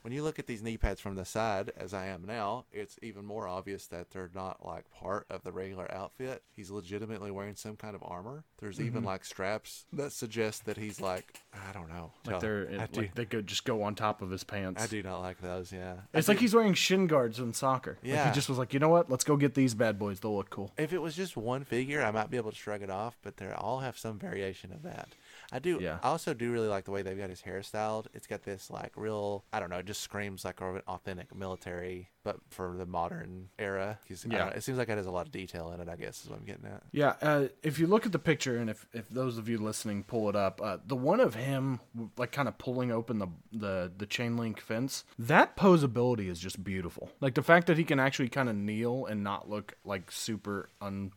[0.08, 2.98] When you look at these knee pads from the side, as I am now, it's
[3.02, 6.42] even more obvious that they're not like part of the regular outfit.
[6.56, 8.44] He's legitimately wearing some kind of armor.
[8.58, 9.04] There's even mm-hmm.
[9.04, 12.12] like straps that suggest that he's like, I don't know.
[12.24, 14.82] Like Tell- they're it, do, like they could just go on top of his pants.
[14.82, 15.70] I do not like those.
[15.70, 17.98] Yeah, I It's do- like he's wearing shin guards in soccer.
[18.02, 18.28] Like Yeah.
[18.30, 19.10] he just was like, you know what?
[19.10, 20.20] Let's go get these bad boys.
[20.20, 20.72] They'll look cool.
[20.78, 23.36] If it was just one figure, I might be able to shrug it off, but
[23.36, 25.10] they all have some variation of that.
[25.50, 25.78] I do.
[25.80, 25.98] Yeah.
[26.02, 28.08] I also do really like the way they've got his hair styled.
[28.12, 29.44] It's got this like real.
[29.52, 29.78] I don't know.
[29.78, 33.98] It just screams like an authentic military, but for the modern era.
[34.10, 34.38] I Yeah.
[34.44, 35.88] know, it seems like it has a lot of detail in it.
[35.88, 36.82] I guess is what I'm getting at.
[36.92, 40.02] Yeah, uh, if you look at the picture, and if, if those of you listening
[40.04, 41.80] pull it up, uh, the one of him
[42.18, 46.62] like kind of pulling open the, the the chain link fence, that posability is just
[46.62, 47.10] beautiful.
[47.20, 50.68] Like the fact that he can actually kind of kneel and not look like super
[50.82, 51.12] un,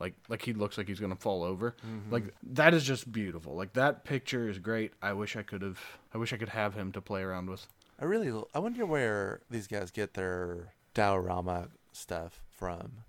[0.00, 1.76] like like he looks like he's gonna fall over.
[1.86, 2.12] Mm-hmm.
[2.12, 3.54] Like that is just beautiful.
[3.54, 4.92] Like that picture is great.
[5.02, 5.78] I wish I could have.
[6.12, 7.66] I wish I could have him to play around with.
[8.00, 8.32] I really.
[8.54, 13.04] i wonder where these guys get their diorama stuff from.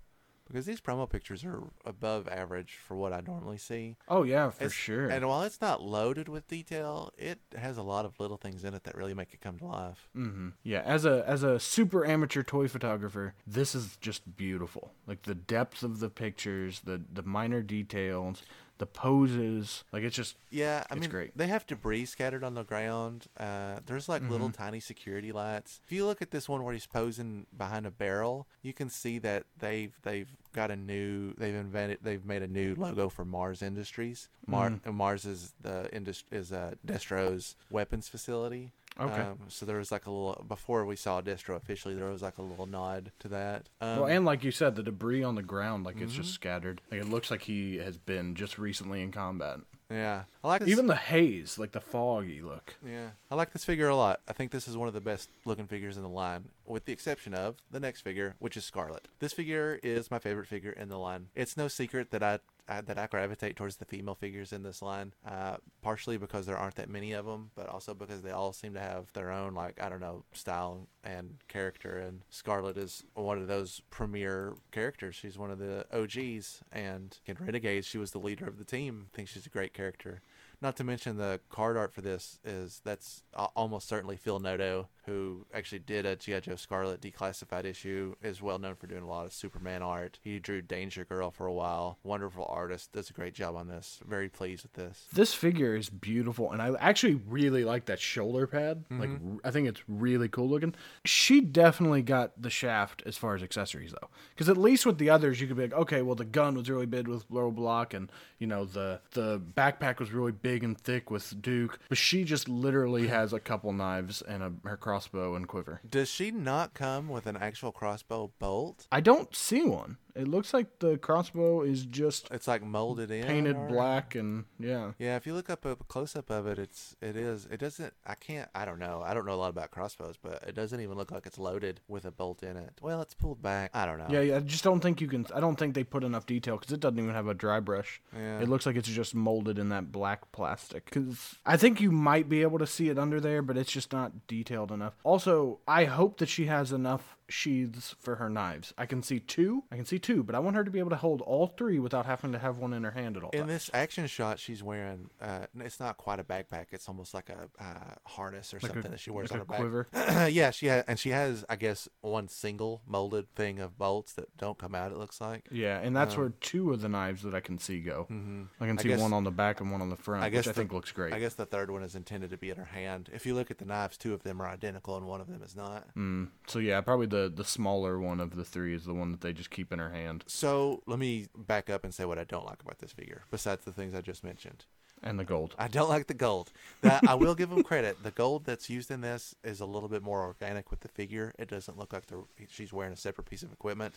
[0.46, 3.96] Because these promo pictures are above average for what I normally see.
[4.08, 5.08] Oh yeah, for It's- sure.
[5.08, 8.74] And while it's not loaded with detail, it has a lot of little things in
[8.74, 10.08] it that really make it come to life.
[10.14, 14.92] hmm Yeah, as a as a super amateur toy photographer, this is just beautiful.
[15.06, 18.42] Like the depth of the pictures, the the minor details,
[18.78, 19.84] the poses.
[19.92, 21.36] Like it's just Yeah, I It's mean, great.
[21.36, 23.26] they have debris scattered on the ground.
[23.38, 24.62] Uh, there's like little Mm-hmm.
[24.62, 25.80] tiny security lights.
[25.86, 29.18] If you look at this one where he's posing behind a barrel, you can see
[29.20, 33.62] that they've they've got a new they've invented they've made a new logo for Mars
[33.62, 34.28] Industries.
[34.46, 34.94] Mar- Mm-hmm.
[34.96, 38.72] Mars is the indus- is uh, Destro's weapons facility.
[38.98, 39.20] Okay.
[39.22, 42.38] Um, so there was like a little before we saw Destro officially, there was like
[42.38, 43.68] a little nod to that.
[43.80, 46.80] Um, well, and like you said, the debris on the ground, like it's just scattered.
[46.90, 49.58] Like it looks like he has been just recently in combat.
[49.90, 50.70] yeah, I like this.
[50.70, 52.74] Even the haze, like the foggy look.
[52.84, 54.20] Yeah, I like this figure a lot.
[54.26, 56.92] I think this is one of the best looking figures in the line, with the
[56.92, 59.08] exception of the next figure, which is Scarlet.
[59.18, 61.26] This figure is my favorite figure in the line.
[61.34, 65.14] It's no secret that I, That I gravitate towards the female figures in this line,
[65.24, 68.74] uh, partially because there aren't that many of them, but also because they all seem
[68.74, 71.98] to have their own like I don't know style and character.
[71.98, 75.14] And Scarlet is one of those premier characters.
[75.14, 79.06] She's one of the OGs, and in Renegades, she was the leader of the team.
[79.12, 80.22] I think she's a great character.
[80.60, 84.88] Not to mention the card art for this is that's uh, almost certainly Phil Noto,
[85.06, 86.40] who actually did a G.I.
[86.40, 90.18] Joe Scarlet declassified issue, is well known for doing a lot of Superman art.
[90.22, 91.98] He drew Danger Girl for a while.
[92.02, 94.00] Wonderful artist, does a great job on this.
[94.06, 95.06] Very pleased with this.
[95.12, 98.84] This figure is beautiful, and I actually really like that shoulder pad.
[98.90, 99.00] Mm-hmm.
[99.00, 100.74] Like, I think it's really cool looking.
[101.04, 105.10] She definitely got the shaft as far as accessories, though, because at least with the
[105.10, 108.10] others, you could be like, okay, well, the gun was really big with Roadblock, and
[108.38, 112.48] you know, the the backpack was really big and thick with Duke, but she just
[112.48, 115.82] literally has a couple knives and a her crossbow and quiver.
[115.86, 118.86] Does she not come with an actual crossbow bolt?
[118.90, 119.98] I don't see one.
[120.16, 123.24] It looks like the crossbow is just It's like molded in.
[123.26, 124.92] painted or- black, and yeah.
[124.98, 127.92] Yeah, if you look up a close up of it, it's it is it doesn't.
[128.06, 128.48] I can't.
[128.54, 129.02] I don't know.
[129.04, 131.80] I don't know a lot about crossbows, but it doesn't even look like it's loaded
[131.88, 132.72] with a bolt in it.
[132.80, 133.70] Well, it's pulled back.
[133.74, 134.06] I don't know.
[134.08, 135.26] Yeah, yeah, I just don't think you can.
[135.34, 138.00] I don't think they put enough detail because it doesn't even have a dry brush.
[138.16, 138.40] Yeah.
[138.40, 140.86] It looks like it's just molded in that black plastic.
[140.86, 143.92] Because I think you might be able to see it under there, but it's just
[143.92, 144.94] not detailed enough.
[145.04, 148.72] Also, I hope that she has enough sheaths for her knives.
[148.78, 149.64] I can see two.
[149.70, 151.78] I can see two, but I want her to be able to hold all three
[151.78, 153.50] without having to have one in her hand at all In times.
[153.52, 155.10] this action shot, she's wearing.
[155.20, 156.66] Uh, it's not quite a backpack.
[156.72, 159.56] It's almost like a uh, harness or Like a- something that she wears like on
[159.56, 160.32] a her back.
[160.32, 164.36] yeah, she has, and she has, I guess, one single molded thing of bolts that
[164.36, 164.92] don't come out.
[164.92, 165.46] It looks like.
[165.50, 168.06] Yeah, and that's where two of the knives that I can see go.
[168.10, 168.42] Mm-hmm.
[168.60, 170.28] I can I see guess- one on the back and one on the front, I
[170.30, 171.12] guess which I think looks great.
[171.12, 173.10] I guess the third one is intended to be in her hand.
[173.12, 175.42] If you look at the knives, two of them are identical and one of them
[175.42, 175.86] is not.
[175.96, 179.20] Mm, so yeah, probably the the smaller one of the three is the one that
[179.20, 182.24] they just keep in her hand, So let me back up and say what I
[182.24, 184.64] don't like about this figure, besides the things I just mentioned.
[185.02, 185.54] and the gold.
[185.58, 186.52] I don't like the gold.
[186.82, 188.02] That I will give them credit.
[188.02, 191.32] The gold that's used in this is a little bit more organic with the figure.
[191.38, 193.94] It doesn't look like the, she's wearing a separate piece of equipment.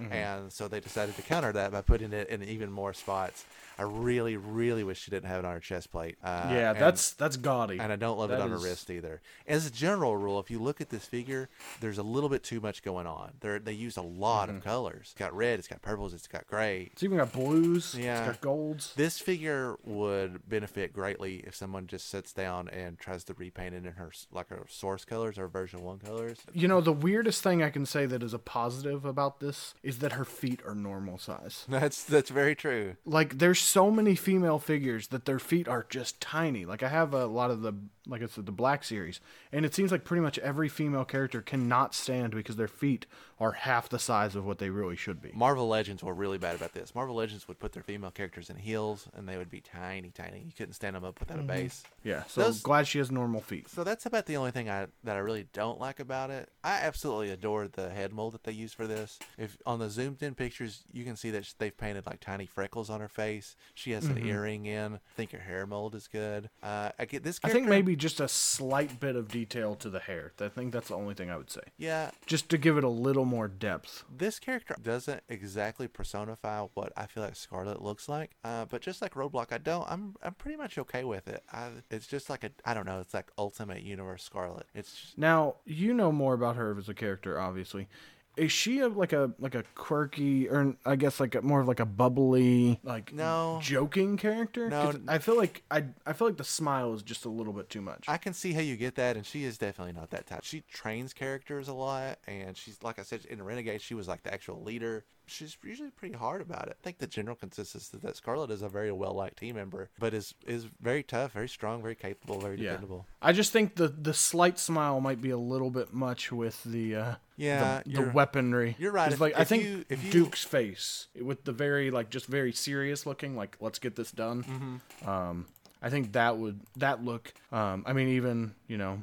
[0.00, 0.12] Mm-hmm.
[0.12, 3.44] And so they decided to counter that by putting it in even more spots.
[3.78, 6.16] I really, really wish she didn't have it on her chest plate.
[6.24, 7.78] Uh, yeah, and- that's that's gaudy.
[7.78, 9.20] and I don't love it That on her wrist either.
[9.46, 12.60] As a general rule, if you look at this figure, there's a little bit too
[12.60, 13.32] much going on.
[13.40, 14.58] There, they use a lot Mm-hmm.
[14.58, 15.00] of colors.
[15.02, 16.88] It's got red, it's got purples, it's got gray.
[16.92, 17.94] It's even got blues.
[17.98, 18.18] Yeah.
[18.20, 18.94] It's got golds.
[18.96, 23.84] This figure would benefit greatly if someone just sits down and tries to repaint it
[23.84, 26.38] in her like her source colors or version one colors.
[26.52, 29.98] You know, the weirdest thing I can say that is a positive about this is
[30.00, 31.64] that her feet are normal size.
[31.68, 32.96] That's that's very true.
[33.04, 36.64] Like, there's so many female figures that their feet are just tiny.
[36.64, 37.72] Like, I have a lot of the,
[38.08, 39.20] like I said, the Black series,
[39.52, 43.06] and it seems like pretty much every female character cannot stand because their feet
[43.38, 45.30] are half the size of what they really should be.
[45.34, 46.94] Marvel Legends were really bad about this.
[46.94, 50.38] Marvel Legends would put their female characters in heels, and they would be tiny, tiny.
[50.46, 51.82] You couldn't stand them up without a base.
[52.02, 53.68] Yeah, so Those- glad she has normal feet.
[53.68, 56.48] So that's about the only thing I that I really don't like about it.
[56.64, 59.18] I absolutely adore the head mold that they use for this.
[59.36, 62.88] If on the zoomed in pictures, you can see that they've painted like tiny freckles
[62.88, 63.56] on her face.
[63.74, 64.16] She has Mm-hmm.
[64.18, 64.94] an earring in.
[64.94, 66.48] I think her hair mold is good.
[66.62, 67.40] Uh, I get this.
[67.42, 70.32] I think maybe just a slight bit of detail to the hair.
[70.40, 71.62] I think that's the only thing I would say.
[71.78, 74.04] Yeah, Just to give it a little more depth.
[74.14, 78.32] this character doesn't exactly personify what I feel like Scarlet looks like.
[78.44, 79.86] Uh, but just like Roadblock, I don't.
[79.90, 81.42] I'm I'm pretty much okay with it.
[81.52, 83.00] I, it's just like a I don't know.
[83.00, 84.66] It's like Ultimate Universe Scarlet.
[84.74, 87.88] It's just, Now you know more about her as a character, obviously.
[88.36, 91.68] Is she a, like a like a quirky, or I guess like a, more of
[91.68, 93.58] like a bubbly, like No.
[93.62, 94.68] joking character?
[94.68, 94.92] No.
[95.08, 97.80] I feel like I I feel like the smile is just a little bit too
[97.80, 98.04] much.
[98.08, 100.40] I can see how you get that, and she is definitely not that type.
[100.44, 104.22] She trains characters a lot, and she's like I said in Renegade, she was like
[104.22, 105.04] the actual leader.
[105.26, 106.76] She's usually pretty hard about it.
[106.80, 109.90] I think the general consensus is that Scarlet is a very well liked team member,
[109.98, 112.70] but is is very tough, very strong, very capable, very Yeah.
[112.72, 113.06] dependable.
[113.20, 116.94] I just think the the slight smile might be a little bit much with the
[116.96, 118.76] uh, Yeah, the, the weaponry.
[118.78, 119.12] you're right.
[119.12, 122.52] If- like I think you- if you- Duke's face with the very like just very
[122.52, 124.44] serious looking, like let's get this done.
[124.44, 125.08] Mm-hmm.
[125.08, 125.46] Um,
[125.82, 127.34] I think that would that look.
[127.52, 129.02] Um, I mean, even you know,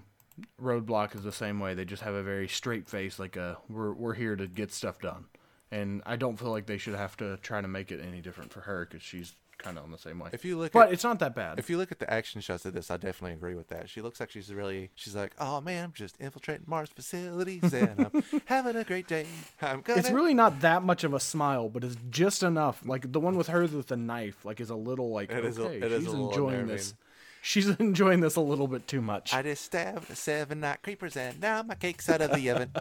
[0.62, 1.73] Roadblock is the same way.
[1.75, 4.99] They just have a very straight face, like a we're we're here to get stuff
[4.99, 5.25] done.
[5.73, 8.51] And I don't feel like they should have to try to make it any different
[8.53, 10.29] for her because she's kind of on the same way.
[10.33, 11.57] If you look but at it's not that bad.
[11.57, 13.89] if you look at the action shots of this, I definitely agree with that.
[13.89, 18.09] She looks like she's really she's like, oh man, I'm just infiltrating Mars facilities and
[18.13, 19.25] I'm having a great day.
[19.62, 19.99] I'm gonna.
[19.99, 22.86] It's really not that much of a smile, but it's just enough.
[22.86, 25.57] Like the one with her with the knife, like is a little like It is
[25.57, 26.93] a- okay, it is she's enjoying this.
[27.41, 29.33] She's enjoying this a little bit too much.
[29.33, 32.71] I just stabbed seven night creepers and now my cake's out of the oven.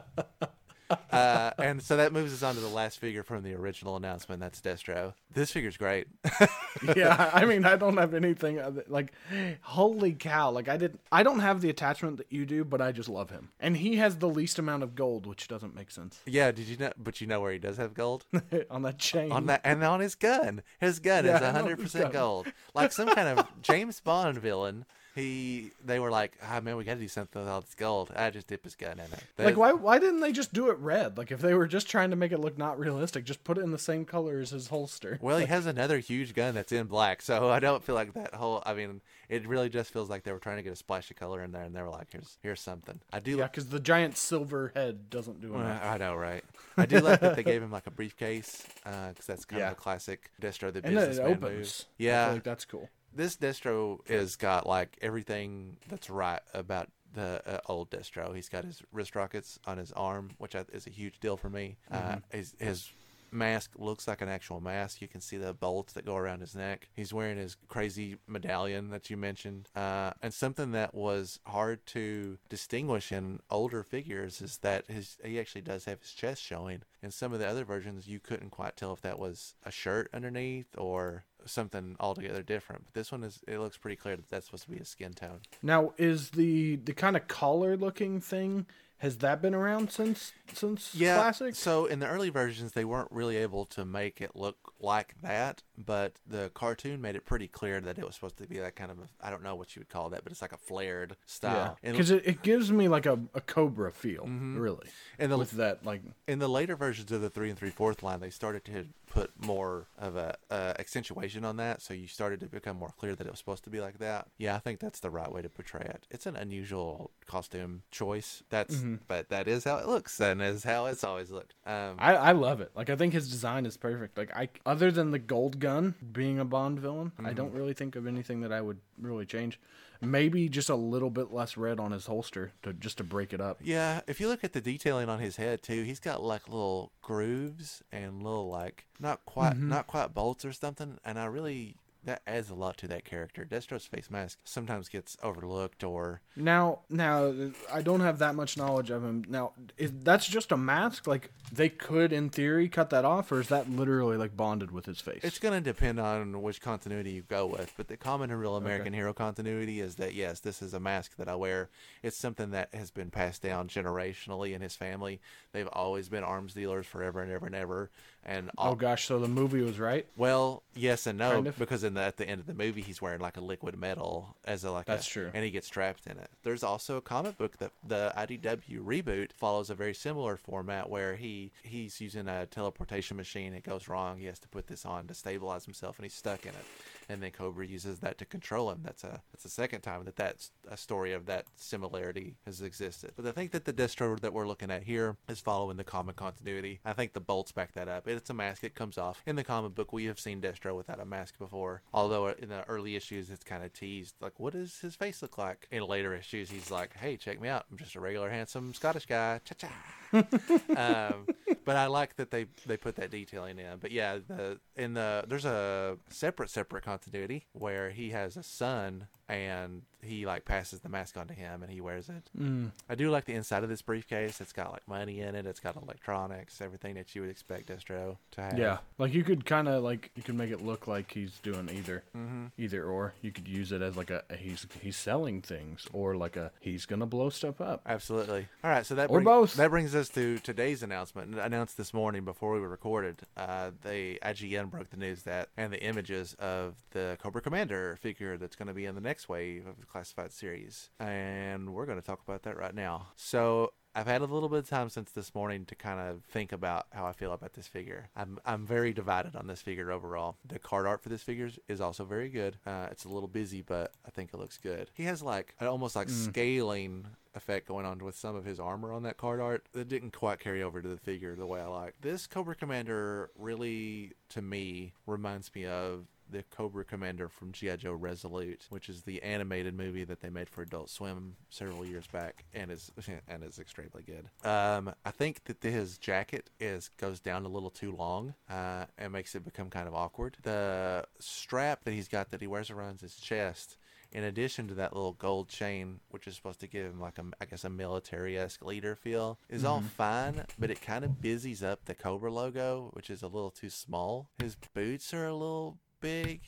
[1.13, 4.41] Uh, and so that moves us on to the last figure from the original announcement.
[4.41, 5.13] That's Destro.
[5.35, 6.07] This figure's great.
[6.97, 9.13] yeah, I mean, I don't have anything other, like,
[9.61, 10.51] holy cow!
[10.51, 13.29] Like I did, I don't have the attachment that you do, but I just love
[13.29, 16.67] him, and he has the least amount of gold, which doesn't make sense yeah, did
[16.67, 16.93] you know?
[16.97, 18.25] But you know where he does have gold
[18.71, 19.33] on that chain.
[19.33, 20.63] on that, and on his gun.
[20.81, 24.85] His gun Yeah, is hundred percent gold, like some kind of James Bond villain.
[25.15, 28.11] He, they were like, ah man, we got to do something with all this gold.
[28.17, 29.25] I just dip his gun in it.
[29.39, 29.73] like why?
[29.73, 31.19] Why didn't they just do it red?
[31.19, 33.63] Like if they were just trying to make it look not realistic, just put it
[33.63, 35.19] in the same color as his holster.
[35.21, 38.35] Well, he has another huge gun that's in black, so I don't feel like that
[38.35, 38.63] whole.
[38.65, 41.17] I mean, it really just feels like they were trying to get a splash of
[41.17, 43.37] color in there, and they were like, "Here's, here's something." I do.
[43.37, 45.83] Yeah, because the giant silver head doesn't do Uh, enough.
[45.85, 46.45] I know, right?
[46.77, 49.69] I do like that they gave him like a briefcase because that's kind Yeah.
[49.69, 51.57] of a classic Destro the and then it businessman opens.
[51.57, 51.85] move.
[51.85, 52.89] I Yeah, feel like that's cool.
[53.15, 58.35] This Destro is got like everything that's right about the uh, old Destro.
[58.35, 61.77] He's got his wrist rockets on his arm, which is a huge deal for me.
[61.91, 62.91] Uh, his, his
[63.33, 65.01] mask looks like an actual mask.
[65.01, 66.89] You can see the bolts that go around his neck.
[66.95, 69.69] He's wearing his crazy medallion that you mentioned.
[69.75, 75.41] Uh, and something that was hard to distinguish in older figures is that his he
[75.41, 76.83] actually does have his chest showing.
[77.03, 80.09] In some of the other versions, you couldn't quite tell if that was a shirt
[80.13, 82.85] underneath or something altogether different.
[82.87, 85.13] But this one is it looks pretty clear that that's supposed to be a skin
[85.13, 85.41] tone.
[85.63, 88.67] Now, is the the kind of collar looking thing
[88.99, 91.57] has that been around since since classic?
[91.57, 95.65] So in the early versions, they weren't really able to make it look like that,
[95.77, 98.93] but the cartoon made it pretty clear that it was supposed to be that kind
[98.93, 101.17] of I I don't know what you would call that, but it's like a flared
[101.27, 101.79] style.
[101.83, 104.57] Because it, it gives me like a, a cobra feel, mm-hmm.
[104.57, 104.87] really.
[105.19, 108.05] And the- with that, like, in the later versions of the three and three fourth
[108.05, 112.41] line, they started to put more of a uh, accentuation on that, so you started
[112.41, 114.27] to become more clear that it was supposed to be like that.
[114.39, 116.07] Yeah, I think that's the right way to portray it.
[116.11, 118.43] It's an unusual costume choice.
[118.49, 121.55] That's but that is how it looks, and is how it's always looked.
[121.67, 122.71] Um, I, I love it.
[122.75, 124.17] Like, I think his design is perfect.
[124.17, 127.97] Like, I other than the gold gun being a Bond villain, I don't really think
[127.97, 129.61] of anything that I would really change.
[130.03, 133.41] Maybe just a little bit less red on his holster to just to break it
[133.41, 133.59] up.
[133.63, 136.91] Yeah, if you look at the detailing on his head too, he's got like little
[137.03, 139.69] grooves and little like not quite mm-hmm.
[139.69, 143.45] not quite bolts or something, and I really that adds a lot to that character.
[143.45, 147.33] Destro's face mask sometimes gets overlooked or Now, now
[147.73, 149.25] I don't have that much knowledge of him.
[149.29, 151.07] Now, is that's just a mask?
[151.07, 154.87] Like they could, in theory, cut that off, or is that literally like bonded with
[154.87, 155.21] his face?
[155.23, 158.57] It's going to depend on which continuity you go with, but the common and real
[158.57, 161.69] American hero continuity is that yes, this is a mask that I wear.
[162.03, 165.21] It's something that has been passed down generationally in his family.
[165.53, 167.91] They've always been arms dealers forever and ever and ever.
[168.25, 170.07] And all, oh gosh, so the movie was right.
[170.17, 171.59] well, yes and no, Kind of.
[171.59, 174.37] because in the, at the end of the movie, he's wearing like a liquid metal
[174.45, 174.87] as a like.
[174.87, 175.31] That's a, true.
[175.33, 176.31] And he gets trapped in it.
[176.43, 181.17] There's also a comic book that the IDW reboot follows a very similar format where
[181.17, 183.55] he he's using a teleportation machine.
[183.55, 184.19] It goes wrong.
[184.19, 186.67] He has to put this on to stabilize himself, and he's stuck in it.
[187.13, 188.81] And then Cobra uses that to control him.
[188.83, 193.13] That's a that's the second time that that's a story of that similarity has existed.
[193.17, 196.17] But I think that the Destro that we're looking at here is following the comic
[196.17, 196.81] continuity.
[196.87, 198.09] I think the bolts back that up.
[198.09, 198.65] It's a mask.
[198.65, 199.93] It comes off in the comic book.
[199.93, 201.83] We have seen Destro without a mask before.
[201.93, 205.37] Although in the early issues, it's kind of teased like, what does his face look
[205.37, 205.69] like?
[205.71, 207.67] In later issues, he's like, hey, check me out.
[207.71, 209.41] I'm just a regular handsome Scottish guy.
[209.45, 209.69] Cha cha.
[210.77, 211.27] um,
[211.65, 213.79] but I like that they they put that detailing in.
[213.79, 218.43] But yeah, the in the there's a separate separate continuity continuity where he has a
[218.43, 222.29] son and he like passes the mask on to him and he wears it.
[222.39, 222.71] Mm.
[222.89, 224.41] I do like the inside of this briefcase.
[224.41, 225.47] It's got like money in it.
[225.47, 228.59] It's got electronics, everything that you would expect Destro to have.
[228.59, 231.69] Yeah, like you could kind of like you could make it look like he's doing
[231.73, 232.47] either, Mm-hmm.
[232.59, 233.15] either or.
[233.23, 236.51] You could use it as like a, a he's he's selling things or like a
[236.61, 237.83] he's gonna blow stuff up.
[237.87, 238.49] Absolutely.
[238.65, 239.55] All right, so that Or bring- both.
[239.55, 241.39] that brings us to today's announcement.
[241.39, 243.21] Announced this morning before we were recorded.
[243.37, 248.37] Uh, they IGN broke the news that and the images of the Cobra Commander figure
[248.37, 252.01] that's going to be in the next wave of the classified series, and we're going
[252.01, 253.09] to talk about that right now.
[253.17, 253.73] So.
[253.95, 256.87] I've had a little bit of time since this morning to kind of think about
[256.93, 258.09] how I feel about this figure.
[258.17, 260.39] I'm I'm very divided on this figure overall.
[260.49, 262.57] The card art for this figure is- also very good.
[262.65, 264.89] Uh, it's a little busy, but I think it looks good.
[264.95, 268.95] He has like an almost like scaling effect going on with some of his armor
[268.95, 271.67] on that card art that didn't quite carry over to the figure the way I
[271.67, 271.95] like.
[272.01, 277.77] This Cobra Commander really, to me, reminds me of the Cobra Commander from G.I.
[277.77, 282.07] Joe Resolute, which is the animated movie that they made for Adult Swim several years
[282.07, 282.91] back, and is
[283.29, 284.29] and is extremely good.
[284.49, 289.13] Um, I think that his jacket is goes down a little too long, uh, and
[289.13, 290.37] makes it become kind of awkward.
[290.43, 293.77] The strap that he's got that he wears around his chest
[294.13, 297.25] in addition to that little gold chain, which is supposed to give him like a,
[297.41, 301.87] I guess, a military-esque leader feel, is all fine, but it kind of busies up
[301.87, 304.29] the Cobra logo, which is a little too small.
[304.39, 306.41] His boots are a little big,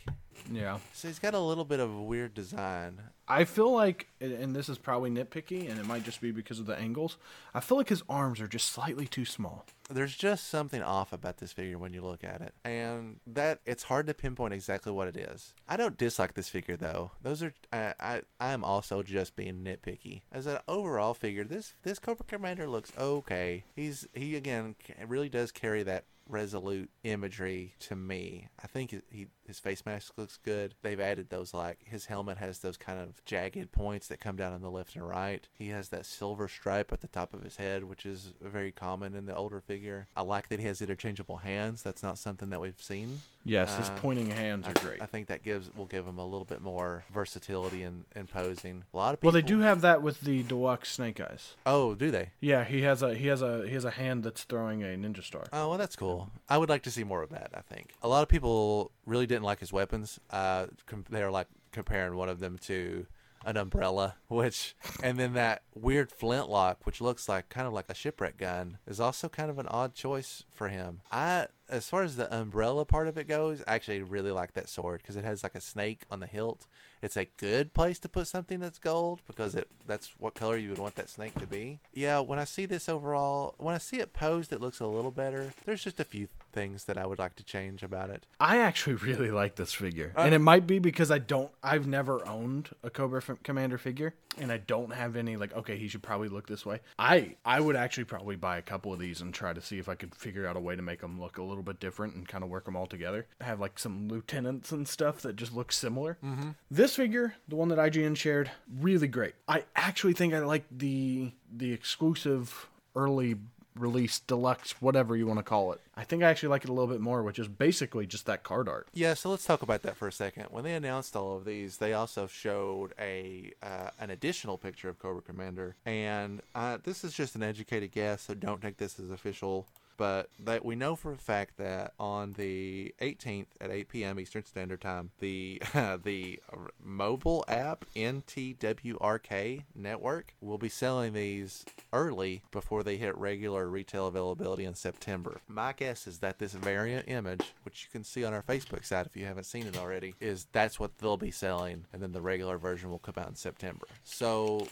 [0.51, 3.01] Yeah, so he's got a little bit of a weird design.
[3.27, 6.67] I feel like, and- this is probably nitpicky, and it might just be because of
[6.67, 7.17] the angles.
[7.55, 9.65] I feel like his arms are just slightly too small.
[9.89, 13.85] There's just something off about this figure when you look at it, and that it's
[13.85, 15.55] hard to pinpoint exactly what it is.
[15.69, 17.13] I don't dislike this figure though.
[17.23, 20.23] Those are I I, I am also just being nitpicky.
[20.33, 23.65] As an overall figure, this this Cobra Commander looks okay.
[23.77, 24.75] He's he again
[25.07, 28.49] really does carry that resolute imagery to me.
[28.63, 30.75] I think he his face mask looks good.
[30.83, 34.53] They've added those like his helmet has those kind of jagged points that come down
[34.53, 35.47] on the left and right.
[35.53, 39.15] He has that silver stripe at the top of his head, which is very common
[39.15, 40.07] in the older figure.
[40.17, 41.83] I like that he has interchangeable hands.
[41.83, 43.21] That's not something that we've seen.
[43.47, 45.03] Yes, his Uh, pointing hands I, are great.
[45.03, 48.85] I think that gives will give him a little bit more versatility in, in posing.
[48.95, 49.29] A lot of people.
[49.33, 51.55] Well, they do have that with the deluxe Snake Eyes.
[51.67, 52.31] Oh, do they?
[52.41, 55.23] Yeah, he has a he has a he has a hand that's throwing a ninja
[55.23, 55.45] star.
[55.53, 56.31] Oh, well, that's cool.
[56.49, 57.51] I would like to see more of that.
[57.53, 60.21] I think a lot of people really didn't like his weapons.
[60.31, 63.07] Uh, com- they were like comparing one of them to
[63.45, 67.95] an umbrella, which, and then that weird flintlock, which looks like kind of like a
[67.95, 71.01] shipwreck gun, is also kind of an odd choice for him.
[71.11, 74.69] I, as far as the umbrella part of it goes, I actually really like that
[74.69, 76.67] sword because it has like a snake on the hilt.
[77.03, 80.71] It's a good place to put something that's gold because it that's what color you
[80.71, 81.81] would want that snake to be.
[81.93, 85.11] Yeah, when I see this overall, when I see it posed, it looks a little
[85.11, 85.53] better.
[85.67, 88.27] There's just a few things that I would like to change about it.
[88.41, 91.51] I actually really like this figure, and it might be because I don't.
[91.63, 95.55] I've never owned a Cobra F- Commander figure, and I don't have any like.
[95.55, 96.81] Okay, he should probably look this way.
[96.99, 99.89] I I would actually probably buy a couple of these and try to see if
[99.89, 102.27] I could figure out a way to make them look a little bit different and
[102.27, 103.27] kind of work them all together.
[103.41, 106.19] Have like some lieutenants and stuff that just look similar.
[106.25, 106.51] Mm-hmm.
[106.71, 108.51] This figure, the one that IGN shared,
[108.81, 109.35] really great.
[109.49, 113.37] I actually think I like the the exclusive early
[113.77, 116.73] release deluxe whatever you want to call it i think i actually like it a
[116.73, 119.83] little bit more which is basically just that card art Yeah, so let's talk about
[119.83, 120.47] that for a second.
[120.51, 124.99] When they announced all of these, they also showed a uh, an additional picture of
[124.99, 129.11] Cobra Commander, and uh, this is just an educated guess, so don't take this as
[129.11, 129.67] official.
[129.97, 134.21] But that we know for a fact that on the 18th at 8 p.m.
[134.21, 135.63] Eastern Standard Time, the
[136.05, 136.41] the
[136.83, 144.65] mobile app NTWRK network will be selling these early before they hit regular retail availability
[144.65, 145.41] in September.
[145.49, 149.07] My guess is that this variant image, which you can see on our Facebook site
[149.07, 152.21] if you haven't seen it already, is that's what they'll be selling, and then the
[152.21, 153.87] regular version will come out in September.
[154.03, 154.69] So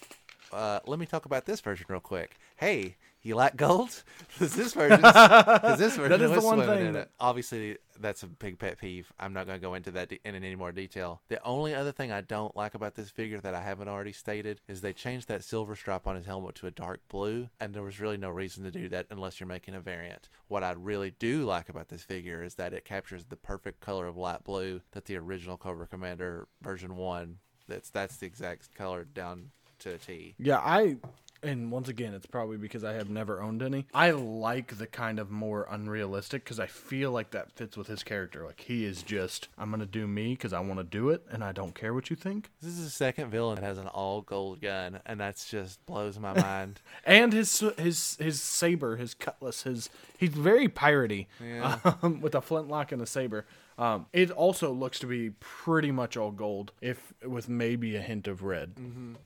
[0.52, 2.36] uh, let me talk about this version real quick.
[2.56, 4.02] Hey, you like gold?
[4.38, 5.00] Does this version?
[5.02, 7.10] Does this version is the one swimming thing in that- it?
[7.20, 9.12] Obviously, that's a big pet peeve.
[9.20, 11.20] I'm not going to go into that de- in any more detail.
[11.28, 14.60] The only other thing I don't like about this figure that I haven't already stated
[14.66, 17.82] is they changed that silver stripe on his helmet to a dark blue, and there
[17.82, 20.28] was really no reason to do that unless you're making a variant.
[20.48, 24.06] What I really do like about this figure is that it captures the perfect color
[24.06, 27.38] of light blue that the original Cobra Commander version one.
[27.68, 30.34] That's that's the exact color down to a T.
[30.38, 30.96] Yeah, I
[31.42, 33.86] and once again, it's probably because I have never owned any.
[33.92, 38.02] I like the kind of more unrealistic because I feel like that fits with his
[38.02, 38.44] character.
[38.44, 41.42] Like he is just, I'm gonna do me because I want to do it, and
[41.42, 42.50] I don't care what you think.
[42.60, 46.18] This is the second villain that has an all gold gun, and that's just blows
[46.18, 46.80] my mind.
[47.04, 51.78] And his his his saber, his cutlass, his he's very piratey Yeah.
[52.02, 53.46] um, with a flintlock and a saber.
[53.82, 58.28] Um, it also looks to be pretty much all gold, if with maybe a hint
[58.28, 58.74] of red.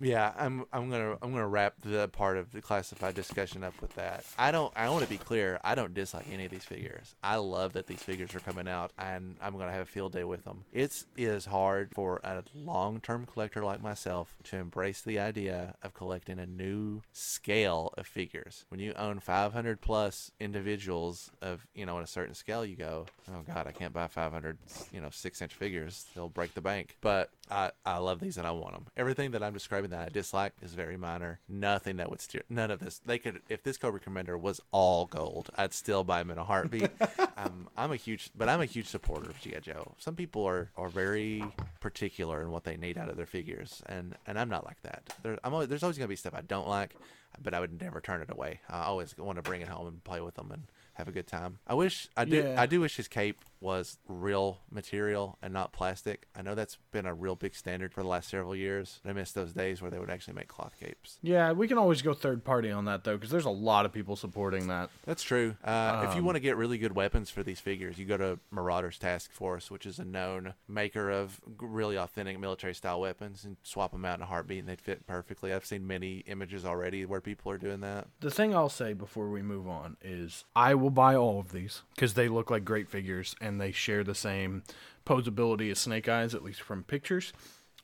[0.00, 3.94] Yeah, I'm I'm gonna I'm gonna wrap the part of the classified discussion up with
[3.96, 4.24] that.
[4.38, 5.60] I don't I want to be clear.
[5.62, 7.14] I don't dislike any of these figures.
[7.22, 10.24] I love that these figures are coming out, and I'm gonna have a field day
[10.24, 10.64] with them.
[10.72, 15.92] It is hard for a long term collector like myself to embrace the idea of
[15.92, 18.64] collecting a new scale of figures.
[18.70, 23.04] When you own 500 plus individuals of you know in a certain scale, you go,
[23.30, 24.45] oh god, I can't buy 500
[24.92, 26.06] you know six inch figures.
[26.14, 26.96] They'll break the bank.
[27.00, 28.86] But I I love these and I want them.
[28.96, 31.40] Everything that I'm describing that I dislike is very minor.
[31.48, 32.42] Nothing that would steer.
[32.48, 33.00] None of this.
[33.04, 36.44] They could if this Cobra Commander was all gold, I'd still buy him in a
[36.44, 36.90] heartbeat.
[37.36, 39.94] um, I'm a huge, but I'm a huge supporter of GI Joe.
[39.98, 41.44] Some people are are very
[41.80, 45.14] particular in what they need out of their figures, and and I'm not like that.
[45.22, 46.94] There, I'm always, there's always gonna be stuff I don't like,
[47.42, 48.60] but I would never turn it away.
[48.68, 51.26] I always want to bring it home and play with them and have a good
[51.26, 51.58] time.
[51.66, 52.36] I wish I do.
[52.36, 52.60] Yeah.
[52.60, 56.26] I do wish his cape was real material and not plastic.
[56.36, 59.00] I know that's been a real big standard for the last several years.
[59.04, 61.18] I miss those days where they would actually make cloth capes.
[61.22, 63.92] Yeah, we can always go third party on that though, because there's a lot of
[63.92, 64.90] people supporting that.
[65.04, 65.56] That's true.
[65.64, 68.16] Uh, if you Um, want to get really good weapons for these figures, you go
[68.16, 73.44] to Marauders Task Force, which is a known maker of really authentic military style weapons,
[73.44, 75.52] and swap them out in a heartbeat, and they'd fit perfectly.
[75.52, 78.08] I've seen many images already where people are doing that.
[78.20, 81.82] The thing I'll say before we move on is I will buy all of these
[81.94, 84.62] because they look like great figures and they share the same
[85.06, 87.32] posability as Snake Eyes, at least from pictures.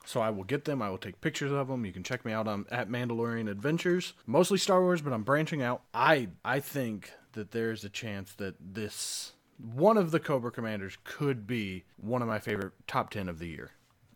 [0.04, 0.82] So I will get them.
[0.82, 1.86] I will take pictures of them.
[1.86, 5.62] You can check me out on at Mandalorian Adventures, mostly Star Wars, but I'm branching
[5.62, 5.82] out.
[5.94, 11.46] I I think that there's a chance that this one of the Cobra Commanders could
[11.46, 13.70] be one of my favorite top ten of the year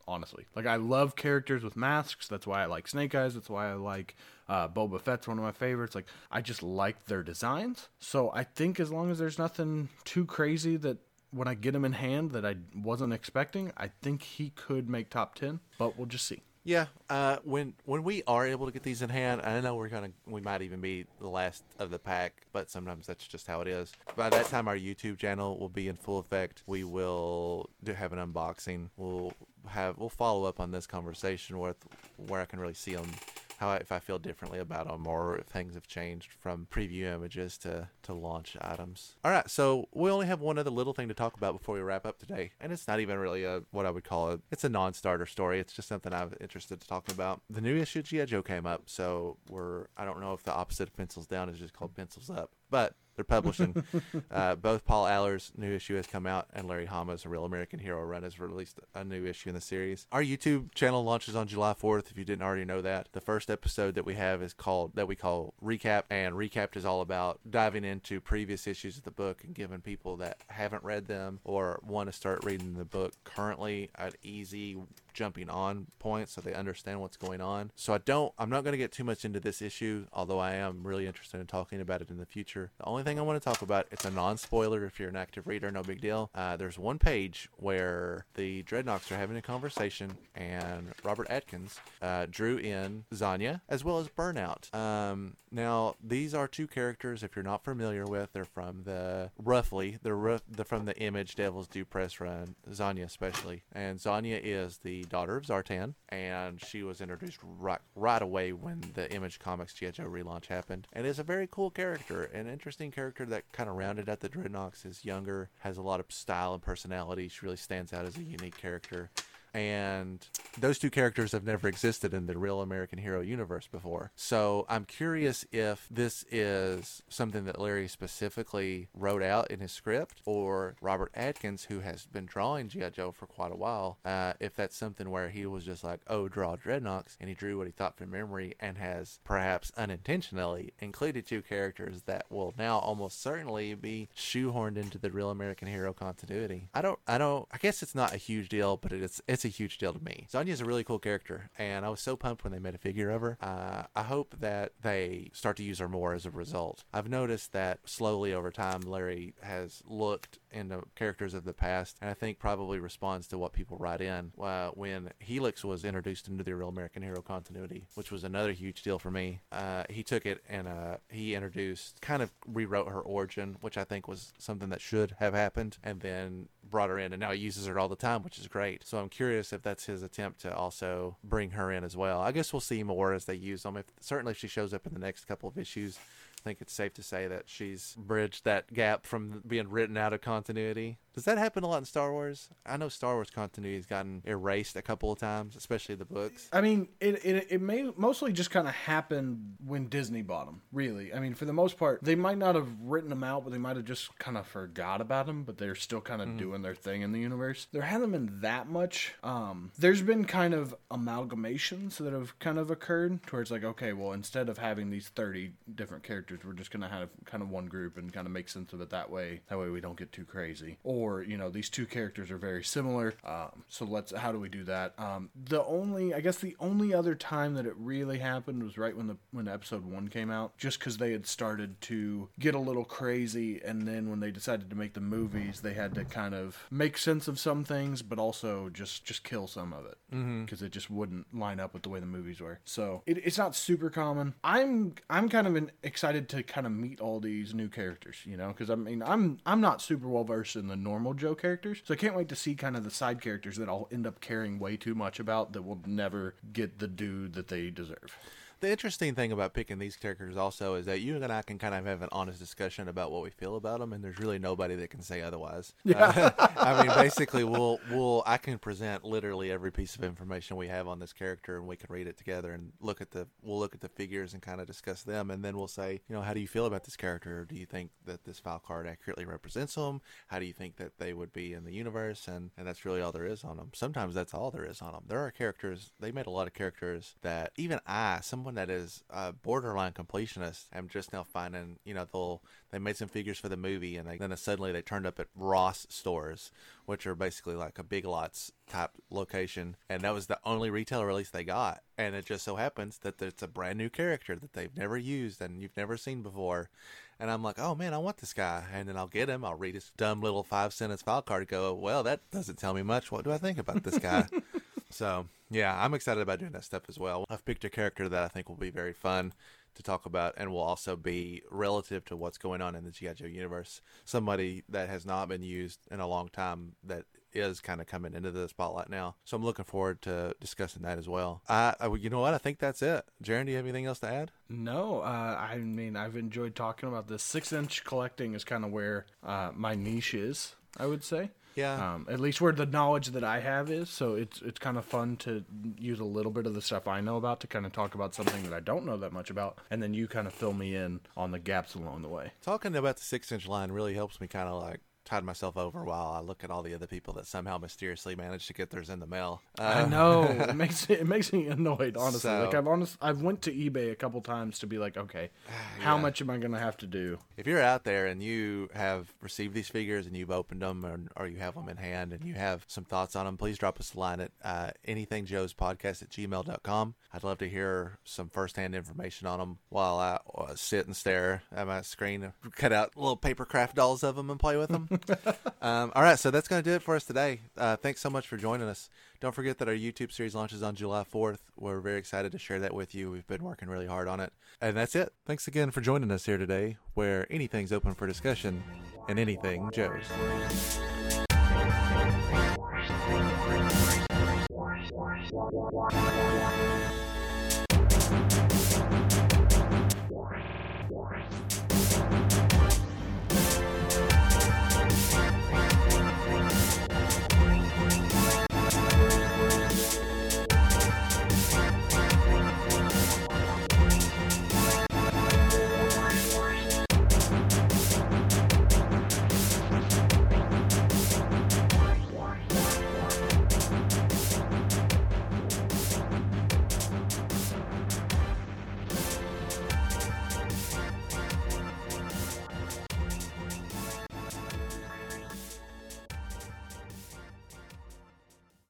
[0.09, 0.47] honestly.
[0.55, 2.29] Like I love characters with masks.
[2.29, 3.35] That's why I like Snake Eyes.
[3.35, 4.15] That's why I like
[4.49, 5.95] uh, Boba Fett's one of my favorites.
[5.95, 7.89] Like I just like their designs.
[7.99, 10.99] So I think as long as there's nothing too crazy that
[11.31, 15.11] when I get him in hand that I wasn't expecting, I think he could make
[15.11, 15.61] top ten.
[15.79, 16.43] But we'll just see.
[16.67, 19.89] Yeah, uh, when when we are able to get these in hand, I know we're
[19.89, 23.61] gonna we might even be the last of the pack, but sometimes that's just how
[23.61, 23.93] it is.
[24.17, 26.65] By that time, our YouTube channel will be in full effect.
[26.67, 28.89] We will do have an unboxing.
[28.97, 29.33] We'll
[29.69, 31.77] have we'll follow up on this conversation with
[32.17, 33.13] where I can really see them,
[33.59, 37.13] how I, if I feel differently about them, or if things have changed from preview
[37.13, 39.17] images to to launch items.
[39.25, 41.81] All right, so we only have one other little thing to talk about before we
[41.81, 44.65] wrap up today, and it's not even really a what I would call a it's
[44.65, 45.61] a non-starter story.
[45.61, 47.43] It's just something I'm interested to talk about.
[47.51, 50.55] The new issue of GI Joe came up, so we're I don't know if the
[50.55, 53.83] opposite of pencils down is just called pencils up, but they're publishing.
[54.31, 57.79] uh, both Paul Allor's new issue has come out, and Larry Hama's A Real American
[57.79, 60.07] Hero Run has released a new issue in the series.
[60.13, 62.11] Our YouTube channel launches on July 4th.
[62.11, 65.09] If you didn't already know that, the first episode that we have is called that
[65.09, 69.43] we call Recap, and Recap is all about diving into previous issues of the book
[69.45, 73.91] and giving people that haven't read them or want to start reading the book currently
[73.97, 74.77] an easy
[75.17, 77.73] jumping on point so they understand what's going on.
[77.75, 80.55] So I don't I'm not going to get too much into this issue, although I
[80.55, 82.71] am really interested in talking about it in the future.
[82.79, 85.47] The only thing I want to talk about, it's a non-spoiler if you're an active
[85.47, 86.31] reader, no big deal.
[86.35, 92.27] Uh, there's one page where the Dreadnoks are having a conversation and Robert Atkins uh,
[92.31, 94.73] drew in Zanya as well as Burnout.
[94.75, 99.99] Um, now these are two characters if you're not familiar with, they're from the roughly
[100.03, 105.05] they're, they're from the Image Devil's Due Press Run, Zanya especially, and Zanya is the
[105.07, 109.93] daughter of Zartan, and she was introduced right right away when the Image Comics GI
[109.93, 113.77] Joe relaunch happened, and is a very cool character, an interesting character that kind of
[113.77, 114.85] rounded out the Dreadnoks.
[114.87, 117.29] Is younger, has a lot of style and personality.
[117.29, 119.11] She really stands out as a unique character
[119.57, 120.29] and
[120.59, 124.13] those two characters have never existed in the real American Hero universe before.
[124.15, 130.21] So I'm curious if this is something that Larry specifically wrote out in his script,
[130.27, 132.91] or Robert Atkins, who has been drawing G.I.
[132.91, 136.29] Joe for quite a while, uh, if that's something where he was just like, oh,
[136.29, 141.27] draw Dreadnoks, and he drew what he thought from memory and has perhaps unintentionally included
[141.27, 146.69] two characters that will now almost certainly be shoehorned into the real American Hero continuity.
[146.75, 149.51] I don't, I don't, I guess it's not a huge deal, but it's, it's a
[149.51, 150.27] huge deal to me.
[150.31, 153.11] Zanya's a really cool character, and I was so pumped when they made a figure
[153.11, 153.39] of her.
[153.41, 156.85] Uh, I hope that they start to use her more as a result.
[156.93, 162.11] I've noticed that slowly over time, Larry has looked into characters of the past, and
[162.11, 164.33] I think probably responds to what people write in.
[164.41, 168.83] Uh, when Helix was introduced into the Real American Hero continuity, which was another huge
[168.83, 173.01] deal for me, uh, he took it and uh, he introduced, kind of rewrote her
[173.01, 177.13] origin, which I think was something that should have happened, and then brought her in,
[177.13, 178.87] and now he uses her all the time, which is great.
[178.87, 182.21] So I'm curious if that's his attempt to also bring her in as well.
[182.21, 183.77] I guess we'll see more as they use them.
[183.77, 185.99] If certainly if she shows up in the next couple of issues,
[186.41, 190.13] I think it's safe to say that she's bridged that gap from being written out
[190.13, 190.99] of continuity.
[191.17, 192.51] Does that happen a lot in Star Wars?
[192.67, 196.47] I know Star Wars continuity has gotten erased a couple of times, especially the books.
[196.53, 200.61] I mean, it it, it may mostly just kind of happen when Disney bought them.
[200.73, 203.53] Really, I mean, for the most part, they might not have written them out, but
[203.55, 205.45] they might have just kind of forgot about them.
[205.45, 207.67] But they're still kind of doing their thing in the universe.
[207.73, 209.15] There hasn't been that much.
[209.25, 214.13] Um, there's been kind of amalgamations that have kind of occurred, towards like, okay, well,
[214.13, 217.97] instead of having these thirty different characters, we're just gonna have kind of one group
[217.97, 219.41] and kind of make sense of it that way.
[219.49, 220.77] That way, we don't get too crazy.
[220.85, 223.15] Or you know, these two characters are very similar.
[223.25, 224.95] Um, so let's how do we do that?
[224.99, 228.97] Um, the only I guess the only other time that it really happened was right
[228.97, 232.59] when the when episode one came out, just because they had started to get a
[232.59, 236.35] little crazy, and then when they decided to make the movies, they had to kind
[236.35, 239.99] of make sense of some things, but also just just kill some of it
[240.45, 242.61] because it just wouldn't line up with the way the movies were.
[242.65, 244.35] So it, it's not super common.
[244.43, 248.37] I'm I'm kind of in, excited to kind of meet all these new characters, you
[248.37, 251.83] know, because I mean I'm I'm not super well versed in the normal Joe characters,
[251.85, 254.21] so I can't wait to see kind of the side characters that I'll end up
[254.21, 258.17] caring way too much about that will never get the due that they deserve.
[258.61, 261.75] The interesting thing about picking these characters also is that you and I can kind
[261.75, 264.75] of have an honest discussion about what we feel about them, and there's really nobody
[264.77, 265.75] that can say otherwise.
[265.85, 266.33] Yeah.
[266.39, 270.69] Uh, I mean, basically, we'll we'll I can present literally every piece of information we
[270.69, 273.59] have on this character, and we can read it together and look at the we'll
[273.59, 276.23] look at the figures and kind of discuss them, and then we'll say, you know,
[276.23, 277.45] how do you feel about this character?
[277.45, 280.01] Do you think that this file card accurately represents them?
[280.29, 282.27] How do you think that they would be in the universe?
[282.27, 283.73] And and that's really all there is on them.
[283.75, 285.05] Sometimes that's all there is on them.
[285.07, 288.73] There are characters they made a lot of characters that even I, some someone that
[288.73, 293.39] is a borderline completionist I'm just now finding, you know, they'll they made some figures
[293.39, 296.53] for the movie and they, then suddenly they turned up at Ross stores,
[296.85, 301.05] which are basically like a Big Lots type location, and that was the only retail
[301.05, 301.81] release they got.
[301.99, 305.43] And it just so happens that it's a brand new character that they've never used
[305.43, 306.71] and you've never seen before.
[307.19, 308.63] And I'm like, oh man, I want this guy.
[308.73, 309.45] And then I'll get him.
[309.45, 312.75] I'll read his dumb little five sentence file card and go, well, that doesn't tell
[312.75, 313.11] me much.
[313.11, 314.29] What do I think about this guy?
[314.91, 317.25] so yeah, I'm excited about doing that stuff as well.
[317.31, 319.33] I've picked a character that I think will be very fun
[319.77, 323.13] to talk about and will also be relative to what's going on in the G.I.
[323.13, 323.81] Joe universe.
[324.05, 328.15] Somebody that has not been used in a long time that is kind of coming
[328.15, 329.17] into the spotlight now.
[329.25, 331.43] So I'm looking forward to discussing that as well.
[331.49, 332.35] I, I you know what?
[332.35, 333.05] I think that's it.
[333.23, 334.33] Jaron, do you have anything else to add?
[334.49, 337.23] No, uh, I mean I've enjoyed talking about this.
[337.23, 340.57] Six inch collecting is kind of where uh, my niche is.
[340.79, 341.31] I would say.
[341.57, 341.95] Yeah.
[341.95, 343.89] Um, at least where the knowledge that I have is.
[343.89, 345.45] So it's it's kind of fun to
[345.79, 348.15] use a little bit of the stuff I know about to kind of talk about
[348.15, 350.77] something that I don't know that much about, and then you kind of fill me
[350.77, 352.33] in on the gaps along the way.
[352.43, 355.83] Talking about the six inch line really helps me kind of like tide myself over
[355.85, 358.91] while I look at all the other people that somehow mysteriously managed to get theirs
[358.91, 359.41] in the mail.
[359.59, 361.97] Uh, I know it makes it makes me annoyed.
[361.97, 364.97] Honestly, So- like I've honest, I've went to eBay a couple times to be like,
[364.97, 365.31] okay,
[365.81, 366.03] how Yeah.
[366.03, 367.19] much am I gonna have to do?
[367.37, 371.01] If you're out there and you have received these figures and you've opened them or,
[371.17, 373.79] or you have them in hand and you have some thoughts on them, please drop
[373.81, 376.95] us a line at uh, anythingjoespodcast at gmail.com.
[377.13, 381.43] I'd love to hear some firsthand information on them while I uh, sit and stare
[381.55, 384.89] at my screen cut out little paper craft dolls of them and play with them.
[385.63, 387.41] um, all right, so that's going to do it for us today.
[387.57, 388.89] Uh, thanks so much for joining us.
[389.21, 391.39] Don't forget that our YouTube series launches on July 4th.
[391.57, 393.11] We're very excited to share that with you.
[393.11, 394.33] We've been working really hard on it.
[394.61, 395.13] And that's it.
[395.25, 398.63] Thanks again for joining us here today, where anything's open for discussion
[399.09, 400.05] and anything Joe's.